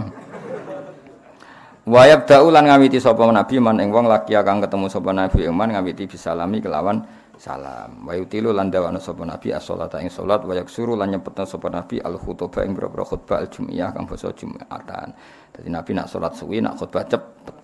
Wayab 1.83 2.23
daulan 2.31 2.71
ngawiti 2.71 2.95
sapa 2.95 3.27
nabi 3.27 3.59
man 3.59 3.75
ing 3.83 3.91
wong 3.91 4.07
laki 4.07 4.39
kang 4.39 4.63
ketemu 4.63 4.87
sapa 4.87 5.11
nabi 5.11 5.43
iman 5.51 5.67
ngawiti 5.67 6.07
bisalami 6.07 6.63
kelawan 6.63 7.03
salam. 7.35 8.07
Wa 8.07 8.15
yutilu 8.15 8.55
lan 8.55 8.71
dawana 8.71 9.03
sapa 9.03 9.27
nabi 9.27 9.51
as-shalata 9.51 9.99
ing 9.99 10.07
salat 10.07 10.47
wa 10.47 10.55
yaksuru 10.55 10.95
lan 10.95 11.11
nyepetna 11.11 11.43
sapa 11.43 11.67
nabi 11.67 11.99
al-khutbah 11.99 12.63
ing 12.63 12.71
boro 12.71 13.03
khutbah 13.03 13.43
al-jum'iyah 13.43 13.91
kang 13.91 14.07
basa 14.07 14.31
Jumatan. 14.31 15.11
Dadi 15.51 15.67
nabi 15.67 15.91
nak 15.91 16.07
salat 16.07 16.39
suwi 16.39 16.63
nak 16.63 16.79
khutbah 16.79 17.03
cepet. 17.03 17.55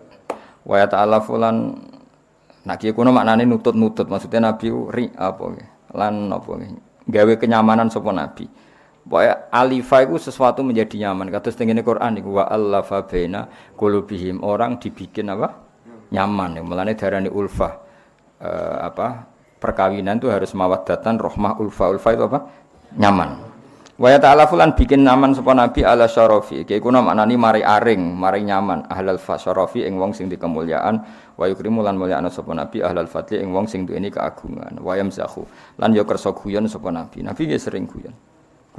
Wa 0.68 0.76
ya 0.84 0.92
ta'ala 0.92 1.24
fulan 1.24 1.80
nak 2.68 2.76
kiye 2.76 2.92
kono 2.92 3.16
maknane 3.16 3.48
nutut-nutut 3.48 4.12
maksudnya 4.12 4.52
nabi 4.52 4.68
ri 4.68 5.16
apa 5.16 5.48
lan 5.96 6.28
apa 6.28 6.52
gawe 7.08 7.34
kenyamanan 7.40 7.88
sapa 7.88 8.12
nabi. 8.12 8.52
Pokoknya 9.10 9.50
alifa 9.50 10.06
itu 10.06 10.22
sesuatu 10.22 10.62
menjadi 10.62 11.10
nyaman. 11.10 11.34
Kata 11.34 11.50
setengah 11.50 11.82
Quran 11.82 12.22
itu 12.22 12.30
wa 12.30 12.46
allafa 12.46 13.10
baina 13.10 13.50
qulubihim 13.74 14.46
orang 14.46 14.78
dibikin 14.78 15.34
apa? 15.34 15.66
nyaman. 16.14 16.62
Mulane 16.62 16.94
darani 16.94 17.30
ulfa 17.30 17.82
e, 18.38 18.50
apa? 18.86 19.26
perkawinan 19.60 20.22
itu 20.22 20.30
harus 20.30 20.54
mawaddatan 20.54 21.18
rohmah 21.18 21.58
ulfa. 21.58 21.90
Ulfa 21.90 22.10
itu 22.14 22.24
apa? 22.30 22.40
nyaman. 23.02 23.50
Wa 24.00 24.16
ta'ala 24.16 24.48
fulan 24.48 24.78
bikin 24.78 25.04
nyaman 25.04 25.36
sapa 25.36 25.52
nabi 25.58 25.84
ala 25.84 26.08
syarafi. 26.08 26.64
Iki 26.64 26.80
kuna 26.80 27.04
maknani 27.04 27.36
mari 27.36 27.62
aring, 27.66 28.16
mari 28.16 28.48
nyaman 28.48 28.88
ahlal 28.88 29.20
fa 29.20 29.36
syarafi 29.36 29.84
ing 29.84 30.00
wong 30.00 30.16
sing 30.16 30.32
dikemuliaan 30.32 31.04
wa 31.36 31.44
yukrimu 31.50 31.84
lan 31.84 32.00
mulyakna 32.00 32.32
sapa 32.32 32.56
nabi 32.56 32.80
ahlal 32.80 33.12
fadli 33.12 33.44
ing 33.44 33.52
wong 33.52 33.68
sing 33.68 33.84
duweni 33.84 34.08
keagungan. 34.08 34.80
Wa 34.80 34.96
yamzahu 34.96 35.44
lan 35.82 35.92
yo 35.98 36.08
kersa 36.08 36.32
sapa 36.72 36.90
nabi. 36.96 37.28
Nabi 37.28 37.44
sering 37.60 37.92
guyon. 37.92 38.29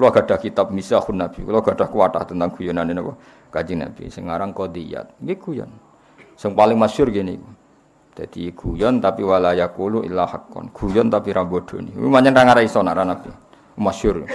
Gak 0.00 0.24
ada 0.24 0.36
kitab 0.40 0.72
Misahun 0.72 1.20
Nabi, 1.20 1.44
gak 1.44 1.76
ada 1.76 1.86
kuatah 1.92 2.24
tentang 2.24 2.48
guyonan 2.56 2.88
ini 2.88 3.04
apa? 3.04 3.12
Kaji 3.52 3.74
Nabi, 3.76 4.08
sekarang 4.08 4.56
kodiyat, 4.56 5.20
ini 5.20 5.36
guyon. 5.36 5.68
Yang 6.40 6.52
paling 6.56 6.78
masyur 6.80 7.12
gini, 7.12 7.36
jadi 8.20 8.50
guyon 8.52 8.98
tapi 8.98 9.22
wala 9.22 9.54
yakulu 9.54 10.02
illa 10.02 10.26
hakon. 10.26 10.68
Guyon 10.74 11.08
tapi 11.08 11.30
rambodoni. 11.30 11.94
Ini 11.94 12.04
macam 12.10 12.36
orang 12.36 12.66
iso 12.66 12.82
nara 12.82 13.06
Nabi. 13.06 13.30
Masyur. 13.80 14.26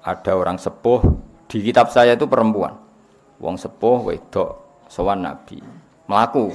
Ada 0.00 0.32
orang 0.32 0.56
sepuh 0.56 1.04
di 1.50 1.60
kitab 1.60 1.92
saya 1.92 2.14
itu 2.14 2.24
perempuan. 2.24 2.78
Wong 3.42 3.60
sepuh 3.60 4.08
wedok 4.08 4.50
sowan 4.88 5.26
Nabi. 5.26 5.60
Melaku. 6.08 6.54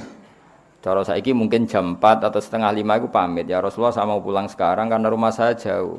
Cara 0.82 1.02
saiki 1.02 1.34
mungkin 1.34 1.66
jam 1.66 1.98
4 1.98 2.30
atau 2.30 2.38
setengah 2.38 2.70
5 2.70 2.82
itu 2.98 3.08
pamit. 3.10 3.46
Ya 3.50 3.58
Rasulullah 3.58 3.94
saya 3.94 4.06
mau 4.06 4.22
pulang 4.22 4.46
sekarang 4.46 4.86
karena 4.86 5.06
rumah 5.10 5.34
saya 5.34 5.54
jauh. 5.58 5.98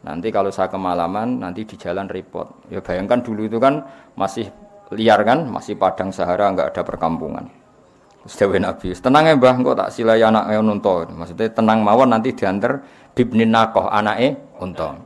Nanti 0.00 0.32
kalau 0.32 0.48
saya 0.48 0.72
kemalaman, 0.72 1.44
nanti 1.44 1.68
di 1.68 1.76
jalan 1.76 2.08
repot. 2.08 2.64
Ya 2.72 2.80
bayangkan 2.80 3.20
dulu 3.20 3.44
itu 3.44 3.60
kan 3.60 3.84
masih 4.16 4.48
liar 4.96 5.20
kan, 5.28 5.44
masih 5.44 5.76
padang 5.76 6.08
sahara, 6.08 6.48
nggak 6.56 6.72
ada 6.72 6.82
perkampungan. 6.82 7.44
Sedawe 8.24 8.56
Nabi, 8.60 8.92
tenang 8.96 9.24
ya 9.28 9.36
mbah, 9.36 9.56
kok 9.60 9.76
tak 9.76 9.88
silai 9.92 10.20
anak 10.20 10.48
unta. 10.60 11.08
Maksudnya 11.08 11.52
tenang 11.52 11.80
mawon 11.80 12.12
nanti 12.12 12.36
diantar 12.36 12.84
bibnin 13.16 13.48
nakoh 13.48 13.88
anake 13.88 14.56
unta. 14.60 14.96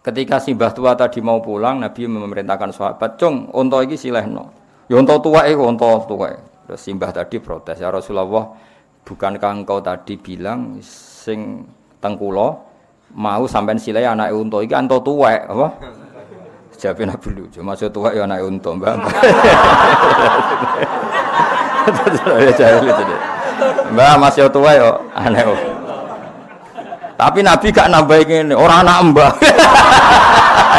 Ketika 0.00 0.40
si 0.40 0.56
mbah 0.56 0.72
tua 0.72 0.96
tadi 0.96 1.20
mau 1.20 1.44
pulang, 1.44 1.80
Nabi 1.80 2.08
memerintahkan 2.08 2.72
sahabat, 2.72 3.20
cung, 3.20 3.52
unta 3.52 3.84
iki 3.84 4.00
silehno. 4.00 4.48
Ya 4.88 4.96
unta 4.96 5.20
tua 5.20 5.44
itu 5.44 5.60
unta 5.60 6.00
tua. 6.08 6.32
Terus 6.64 6.80
si 6.80 6.96
mbah 6.96 7.12
tadi 7.12 7.36
protes, 7.36 7.76
ya 7.76 7.92
Rasulullah, 7.92 8.48
bukankah 9.04 9.52
engkau 9.60 9.84
tadi 9.84 10.16
bilang 10.16 10.80
sing 10.84 11.68
tengkulo 12.00 12.69
mau 13.14 13.46
sampean 13.46 13.78
silai 13.78 14.06
anak 14.06 14.30
unta 14.34 14.62
iki 14.62 14.74
anto 14.74 14.98
tuwek 15.02 15.46
apa? 15.48 15.68
Jawab 16.80 17.04
Nabi 17.04 17.28
lucu, 17.36 17.60
maksud 17.60 17.92
tuwek 17.92 18.16
ya 18.16 18.24
anak 18.24 18.40
unta, 18.40 18.72
Mbak. 18.72 18.94
Mbak 23.92 24.48
tua 24.48 24.70
ya 24.72 24.88
aneh. 25.12 25.44
Tapi 27.20 27.44
Nabi 27.44 27.68
gak 27.68 27.92
nambahin 27.92 28.48
ini 28.48 28.54
orang 28.56 28.88
anak. 28.88 29.28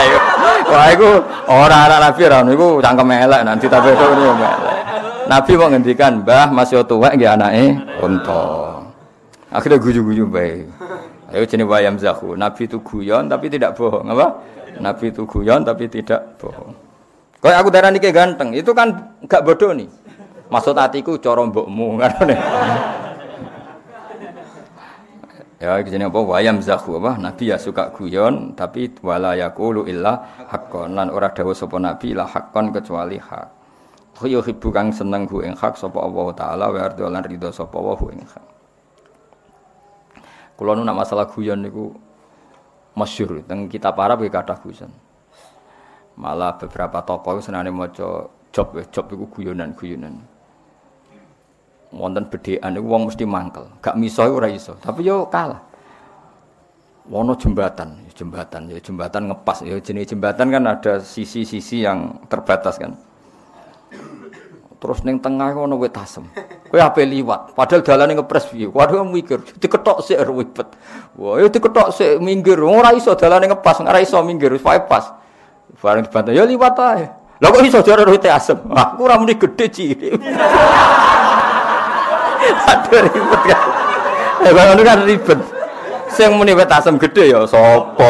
Ayo. 0.01 0.17
Wah, 0.71 0.87
itu 0.89 1.09
orang 1.45 1.85
anak 1.85 1.99
Nabi 2.01 2.21
orang 2.25 2.49
itu 2.49 2.67
cangkem 2.81 3.11
elek 3.13 3.41
nanti 3.45 3.65
tapi 3.69 3.93
itu 3.93 4.05
elek. 4.09 4.55
Nabi 5.29 5.51
mau 5.53 5.69
ngendikan, 5.69 6.25
"Mbah 6.25 6.49
masih 6.49 6.81
tua 6.89 7.13
nggih 7.13 7.29
anake 7.29 7.77
unta." 8.01 8.81
Akhirnya 9.53 9.77
guyu-guyu 9.77 10.25
bae. 10.25 10.65
Ayo 11.31 11.47
jenis 11.47 11.63
wayam 11.63 11.95
zahu. 11.95 12.35
Nabi 12.35 12.67
itu 12.67 12.83
guyon 12.83 13.31
tapi 13.31 13.47
tidak 13.47 13.79
bohong, 13.79 14.11
apa? 14.11 14.27
Nabi 14.83 15.15
itu 15.15 15.23
guyon 15.23 15.63
tapi 15.63 15.87
tidak 15.87 16.35
bohong. 16.35 16.75
Kalau 17.41 17.55
aku 17.57 17.69
darah 17.73 17.89
nike 17.89 18.13
ganteng, 18.13 18.53
itu 18.53 18.69
kan 18.75 19.17
gak 19.25 19.41
bodoh 19.41 19.73
nih. 19.73 19.89
Maksud 20.51 20.75
hatiku 20.75 21.15
coro 21.17 21.47
mbokmu 21.47 21.95
kan. 22.03 22.11
ya 25.61 25.77
jenis 25.85 26.11
apa 26.11 26.19
wayam 26.19 26.59
zahu 26.59 26.99
apa? 26.99 27.15
Nabi 27.15 27.55
ya 27.55 27.57
suka 27.57 27.95
guyon 27.95 28.51
tapi 28.51 28.91
wala 28.99 29.33
yaqulu 29.39 29.87
illa 29.87 30.45
haqqan 30.51 30.99
lan 30.99 31.07
ora 31.07 31.31
dawuh 31.31 31.55
sapa 31.55 31.79
nabi 31.79 32.11
la 32.11 32.27
haqqan 32.27 32.75
kecuali 32.75 33.15
hak. 33.17 33.63
Yuhibbu 34.21 34.69
kang 34.69 34.93
seneng 34.93 35.25
hu 35.25 35.41
ing 35.41 35.57
hak 35.57 35.73
sapa 35.81 35.97
Allah 35.97 36.29
taala 36.37 36.65
wa 36.69 36.77
ardo 36.77 37.09
lan 37.09 37.25
ridho 37.25 37.49
sapa 37.49 37.73
wa 37.81 37.97
hu 37.97 38.13
ing 38.13 38.21
hak. 38.21 38.60
Kulo 40.61 40.77
nu 40.77 40.85
nak 40.85 40.93
masalah 40.93 41.25
guyon 41.25 41.65
niku 41.65 41.89
masyhur 42.93 43.41
teng 43.49 43.65
kitab 43.65 43.97
Arab 43.97 44.21
ya 44.21 44.29
kathah 44.29 44.61
guyon. 44.61 44.93
Malah 46.13 46.53
beberapa 46.53 47.01
tokoh 47.01 47.41
senane 47.41 47.73
maca 47.73 48.29
job 48.53 48.77
job 48.93 49.05
iku 49.09 49.25
guyonan-guyonan. 49.25 50.21
Wonten 51.97 52.29
bedhekan 52.29 52.77
niku 52.77 52.93
wong 52.93 53.09
mesti 53.09 53.25
mangkel, 53.25 53.73
gak 53.81 53.97
miso 53.97 54.21
ora 54.21 54.53
iso, 54.53 54.77
tapi 54.77 55.01
yo 55.01 55.25
kalah. 55.33 55.65
Wono 57.09 57.33
jembatan, 57.33 58.05
jembatan 58.13 58.69
jembatan 58.69 59.33
ngepas 59.33 59.65
ya 59.65 59.81
jenis 59.81 60.13
jembatan 60.13 60.45
kan 60.53 60.63
ada 60.69 61.01
sisi-sisi 61.01 61.89
yang 61.89 62.21
terbatas 62.29 62.77
kan. 62.77 62.93
Terus 64.81 65.05
neng 65.05 65.21
tengah 65.21 65.53
ono 65.53 65.77
wit 65.77 65.93
asem. 65.93 66.25
Kowe 66.65 66.81
ape 66.81 67.05
liwat, 67.05 67.53
padahal 67.53 67.85
dalane 67.85 68.17
ngepres 68.17 68.49
piye. 68.49 68.65
Waduh 68.65 69.05
mikir, 69.05 69.37
diketok 69.61 70.01
sik 70.01 70.17
ribet. 70.25 70.73
Wah, 71.21 71.37
yo 71.37 71.53
diketok 71.53 71.93
sik 71.93 72.17
minggir. 72.17 72.57
Ora 72.57 72.89
iso 72.97 73.13
dalane 73.13 73.45
ngepas, 73.45 73.85
ora 73.85 74.01
iso 74.01 74.17
minggir, 74.25 74.49
wis 74.49 74.65
pas. 74.65 75.13
Bareng 75.77 76.01
dibantah, 76.09 76.33
ya 76.33 76.49
liwat 76.49 76.77
ae. 76.81 77.05
Lah 77.41 77.49
kok 77.53 77.61
iso 77.61 77.85
jare 77.85 78.09
wit 78.09 78.25
asem? 78.25 78.57
Aku 78.73 79.05
ora 79.05 79.21
muni 79.21 79.37
gedhe 79.37 79.69
cilik. 79.69 80.17
Aduh 82.73 82.99
ribet 83.05 83.41
kan. 83.45 83.61
Ya 84.41 84.49
ngono 84.49 84.81
kan 84.81 84.99
ribet. 85.05 85.39
Sing 86.09 86.33
muni 86.33 86.57
wit 86.57 86.73
asem 86.73 86.97
gedhe 86.97 87.29
ya 87.29 87.45
sapa? 87.45 88.09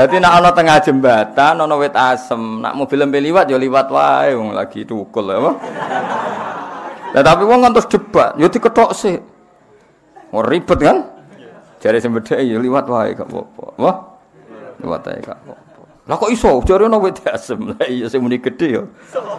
Dadi 0.00 0.16
nak 0.16 0.40
ana 0.40 0.48
tengah 0.56 0.80
jembatan 0.80 1.60
ana 1.60 1.76
wit 1.76 1.92
asem, 1.92 2.64
nak 2.64 2.72
mobil 2.72 3.04
lembe 3.04 3.20
liwat 3.20 3.52
ya 3.52 3.60
liwat 3.60 3.92
wae 3.92 4.32
wong 4.32 4.56
lagi 4.56 4.88
tukul 4.88 5.28
ya 5.28 5.36
apa. 5.36 5.52
Lah 7.12 7.20
tapi 7.20 7.44
wong 7.44 7.68
terus 7.68 7.84
debat, 7.84 8.32
ya 8.40 8.48
diketok 8.48 8.96
sih. 8.96 9.20
Oh 10.32 10.40
ribet 10.40 10.80
kan? 10.80 11.04
Jare 11.84 12.00
bedhe 12.00 12.32
ya 12.40 12.56
liwat 12.56 12.88
wae 12.88 13.12
gak 13.12 13.28
apa-apa. 13.28 13.64
Wah. 13.76 13.96
Liwat 14.80 15.04
wae 15.04 15.20
gak 15.20 15.36
apa-apa. 15.36 15.84
Lah 16.08 16.16
kok 16.16 16.32
iso 16.32 16.64
jare 16.64 16.88
ana 16.88 16.96
wit 16.96 17.20
asem. 17.28 17.60
Lah 17.60 17.84
iya 17.84 18.08
sing 18.08 18.24
muni 18.24 18.40
gedhe 18.40 18.80
ya. 18.80 18.82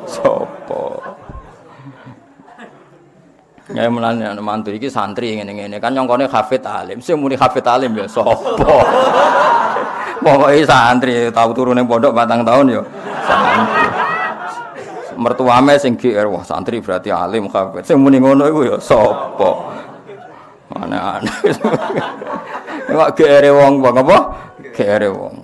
Sopo? 0.06 1.02
Ya 3.74 3.89
mulane 3.89 4.30
ana 4.30 4.45
mantu 4.45 4.69
iki 4.69 4.93
santri 4.93 5.41
ngene-ngene 5.41 5.82
kan 5.82 5.89
nyongkone 5.89 6.30
hafid 6.30 6.62
alim. 6.69 7.02
Sing 7.02 7.17
muni 7.17 7.34
hafid 7.34 7.65
alim 7.65 7.97
ya 7.97 8.06
sapa? 8.06 8.38
Pokoknya 10.22 10.64
santri 10.70 11.34
tahu 11.34 11.50
turun 11.52 11.82
yang 11.82 11.90
pondok 11.90 12.14
batang 12.14 12.46
tahun 12.46 12.78
yo. 12.78 12.82
Santri. 13.26 13.88
Mertuame 15.18 15.78
sing 15.82 15.98
GR 15.98 16.30
wah 16.30 16.46
santri 16.46 16.78
berarti 16.78 17.10
alim 17.10 17.50
kabeh. 17.50 17.82
Sing 17.82 17.98
muni 17.98 18.22
ngono 18.22 18.46
iku 18.46 18.62
ya 18.70 18.78
sapa? 18.78 19.50
Aneh-aneh. 20.78 21.36
Nek 22.92 23.10
GR 23.18 23.46
wong 23.50 23.74
wong 23.82 23.96
apa? 23.98 24.18
GR 24.78 25.04
wong. 25.10 25.36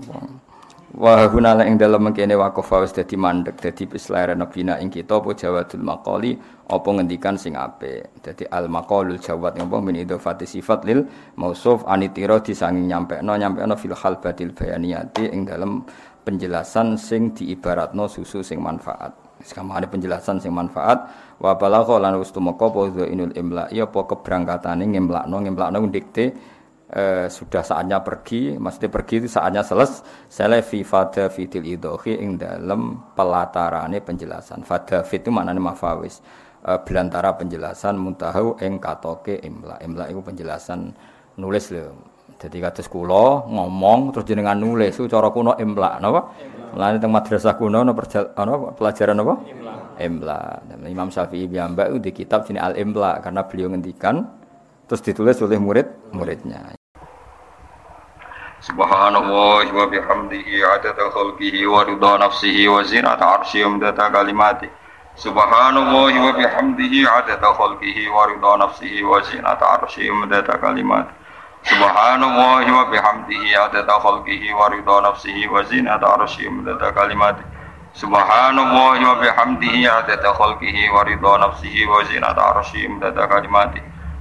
Wa 0.97 1.29
hunala 1.29 1.61
ing 1.69 1.77
dalem 1.77 2.09
mengkene 2.09 2.33
wakaf 2.33 2.73
wis 2.81 2.89
dadi 2.89 3.13
mandek 3.13 3.61
dadi 3.61 3.85
pislaren 3.85 4.41
bina 4.49 4.81
ing 4.81 4.89
kita 4.89 5.21
apa 5.21 5.29
jawadul 5.37 5.85
maqali 5.85 6.33
apa 6.73 6.89
ngendikan 6.89 7.37
sing 7.37 7.53
apik. 7.53 8.17
Dadi 8.17 8.49
al 8.49 8.65
maqalul 8.65 9.21
jawad 9.21 9.61
apa 9.61 9.77
min 9.77 10.01
idhofati 10.01 10.49
sifat 10.49 10.89
lil 10.89 11.05
mausuf 11.37 11.85
anitira 11.85 12.41
disanging 12.41 12.89
nyampekno 12.89 13.29
nyampekno 13.37 13.77
fil 13.77 13.93
batil 13.93 14.57
bayaniyati 14.57 15.29
ing 15.29 15.45
dalem 15.45 15.85
penjelasan 16.25 16.97
sing 16.97 17.29
diibaratno 17.29 18.09
susu 18.09 18.41
sing 18.41 18.57
manfaat. 18.57 19.13
Sekarang 19.37 19.77
ada 19.77 19.85
penjelasan 19.85 20.41
sing 20.41 20.49
manfaat 20.49 20.97
wa 21.37 21.53
balagha 21.53 22.01
lan 22.01 22.17
wis 22.17 22.33
tumeka 22.33 22.73
apa 22.73 23.05
inul 23.05 23.37
imla 23.37 23.69
ya 23.69 23.85
apa 23.85 24.01
keberangkatane 24.01 24.89
ngemlakno 24.89 25.45
ngemlakno 25.45 25.77
dikte 25.93 26.56
eh, 26.91 27.27
sudah 27.27 27.63
saatnya 27.63 27.99
pergi, 27.99 28.55
mesti 28.55 28.87
pergi 28.87 29.25
itu 29.25 29.27
saatnya 29.27 29.63
selesai. 29.63 30.63
fi 30.63 30.79
fada 30.87 31.27
fitil 31.27 31.67
idohi 31.67 32.15
ing 32.19 32.39
dalam 32.39 33.11
pelatarane 33.15 33.99
penjelasan. 33.99 34.63
Fada 34.63 35.03
fit 35.03 35.23
itu 35.23 35.31
maknanya 35.31 35.59
mafawis. 35.59 36.23
Eh, 36.67 36.79
belantara 36.83 37.35
penjelasan 37.35 37.95
muntahu 37.95 38.59
ing 38.63 38.79
katoke 38.79 39.39
imla. 39.43 39.79
Imla 39.83 40.11
itu 40.11 40.19
penjelasan 40.23 40.91
nulis 41.39 41.71
lho. 41.71 41.95
Jadi 42.37 42.61
kata 42.61 42.85
sekolah 42.85 43.49
ngomong 43.49 44.13
terus 44.13 44.29
jenengan 44.29 44.59
nulis 44.61 44.93
itu 44.93 45.09
cara 45.09 45.33
kuno 45.33 45.57
imla, 45.57 45.97
napa? 45.97 46.21
Mulane 46.75 47.01
teng 47.01 47.09
madrasah 47.09 47.57
kuno 47.57 47.81
no 47.81 47.93
ano, 48.37 48.53
pelajaran 48.77 49.17
apa? 49.25 49.35
Imla. 49.49 49.75
Imla. 49.97 50.39
Imam 50.85 51.09
Syafi'i 51.09 51.49
piyambak 51.49 51.89
di 51.97 52.13
kitab 52.13 52.45
sini 52.45 52.61
Al 52.61 52.77
Imla 52.77 53.17
karena 53.25 53.41
beliau 53.41 53.73
ngendikan 53.73 54.21
terus 54.85 55.01
ditulis 55.01 55.41
oleh 55.41 55.57
murid-muridnya. 55.57 56.76
Subhanallah 58.67 59.63
wa 59.71 59.87
bihamdihi 59.87 60.59
adada 60.59 61.07
khalqihi 61.15 61.63
wa 61.71 61.87
ridha 61.87 62.19
nafsihi 62.19 62.67
wa 62.67 62.83
zinata 62.83 63.39
arsyihi 63.39 63.63
wa 63.63 63.71
midada 63.79 64.11
kalimati. 64.11 64.67
Subhanallah 65.15 66.11
wa 66.11 66.35
bihamdihi 66.35 67.07
adada 67.07 67.55
khalqihi 67.55 68.11
wa 68.11 68.27
ridha 68.27 68.51
nafsihi 68.59 69.07
wa 69.07 69.23
zinata 69.23 69.63
arsyihi 69.79 70.11
wa 70.11 70.19
midada 70.19 70.59
kalimati. 70.59 71.15
Subhanallah 71.63 72.67
wa 72.67 72.91
bihamdihi 72.91 73.55
adada 73.55 73.95
khalqihi 74.03 74.51
wa 74.51 74.67
ridha 74.67 74.97
nafsihi 74.99 75.47
wa 75.47 75.63
zinata 75.63 76.07
arsyihi 76.19 76.51
wa 76.51 76.55
midada 76.59 76.91
kalimati. 76.91 77.43
Subhanallah 77.95 78.99
wa 78.99 79.15
bihamdihi 79.23 79.87
adada 79.87 80.35
khalqihi 80.35 80.91
wa 80.91 81.07
ridha 81.07 81.33
nafsihi 81.39 81.87
wa 81.87 82.03
zinata 82.03 82.43
arsyihi 82.51 82.91
wa 82.91 82.93
midada 82.99 83.31
kalimati 83.31 83.79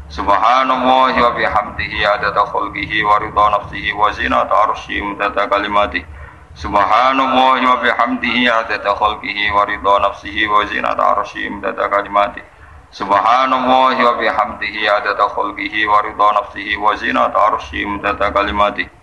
Subhanallah 0.09 1.11
wa 1.19 1.31
bihamdihi 1.35 2.07
adada 2.07 2.47
khalqihi 2.47 3.03
wa 3.03 3.19
ridha 3.19 3.47
nafsihi 3.59 3.91
wa 3.93 4.07
zinata 4.15 4.55
arsyihi 4.71 5.03
mudada 5.03 5.51
kalimatihi 5.51 6.07
Subhanallah 6.55 7.59
wa 7.59 7.77
bihamdihi 7.83 8.47
adada 8.47 8.95
khalqihi 8.95 9.51
wa 9.51 9.67
ridha 9.67 9.95
nafsihi 10.07 10.47
wa 10.47 10.63
zinata 10.63 11.03
arsyihi 11.11 11.51
mudada 11.51 11.91
kalimatihi 11.91 12.47
Subhanallah 12.95 13.99
wa 13.99 14.15
bihamdihi 14.15 14.87
adada 14.87 15.27
khalqihi 15.27 15.87
wa 15.91 15.99
ridha 16.07 16.29
nafsihi 16.39 16.79
wa 16.79 16.95
zinata 16.95 17.39
arsyihi 17.51 17.87
mudada 17.91 18.31
kalimatihi 18.31 18.96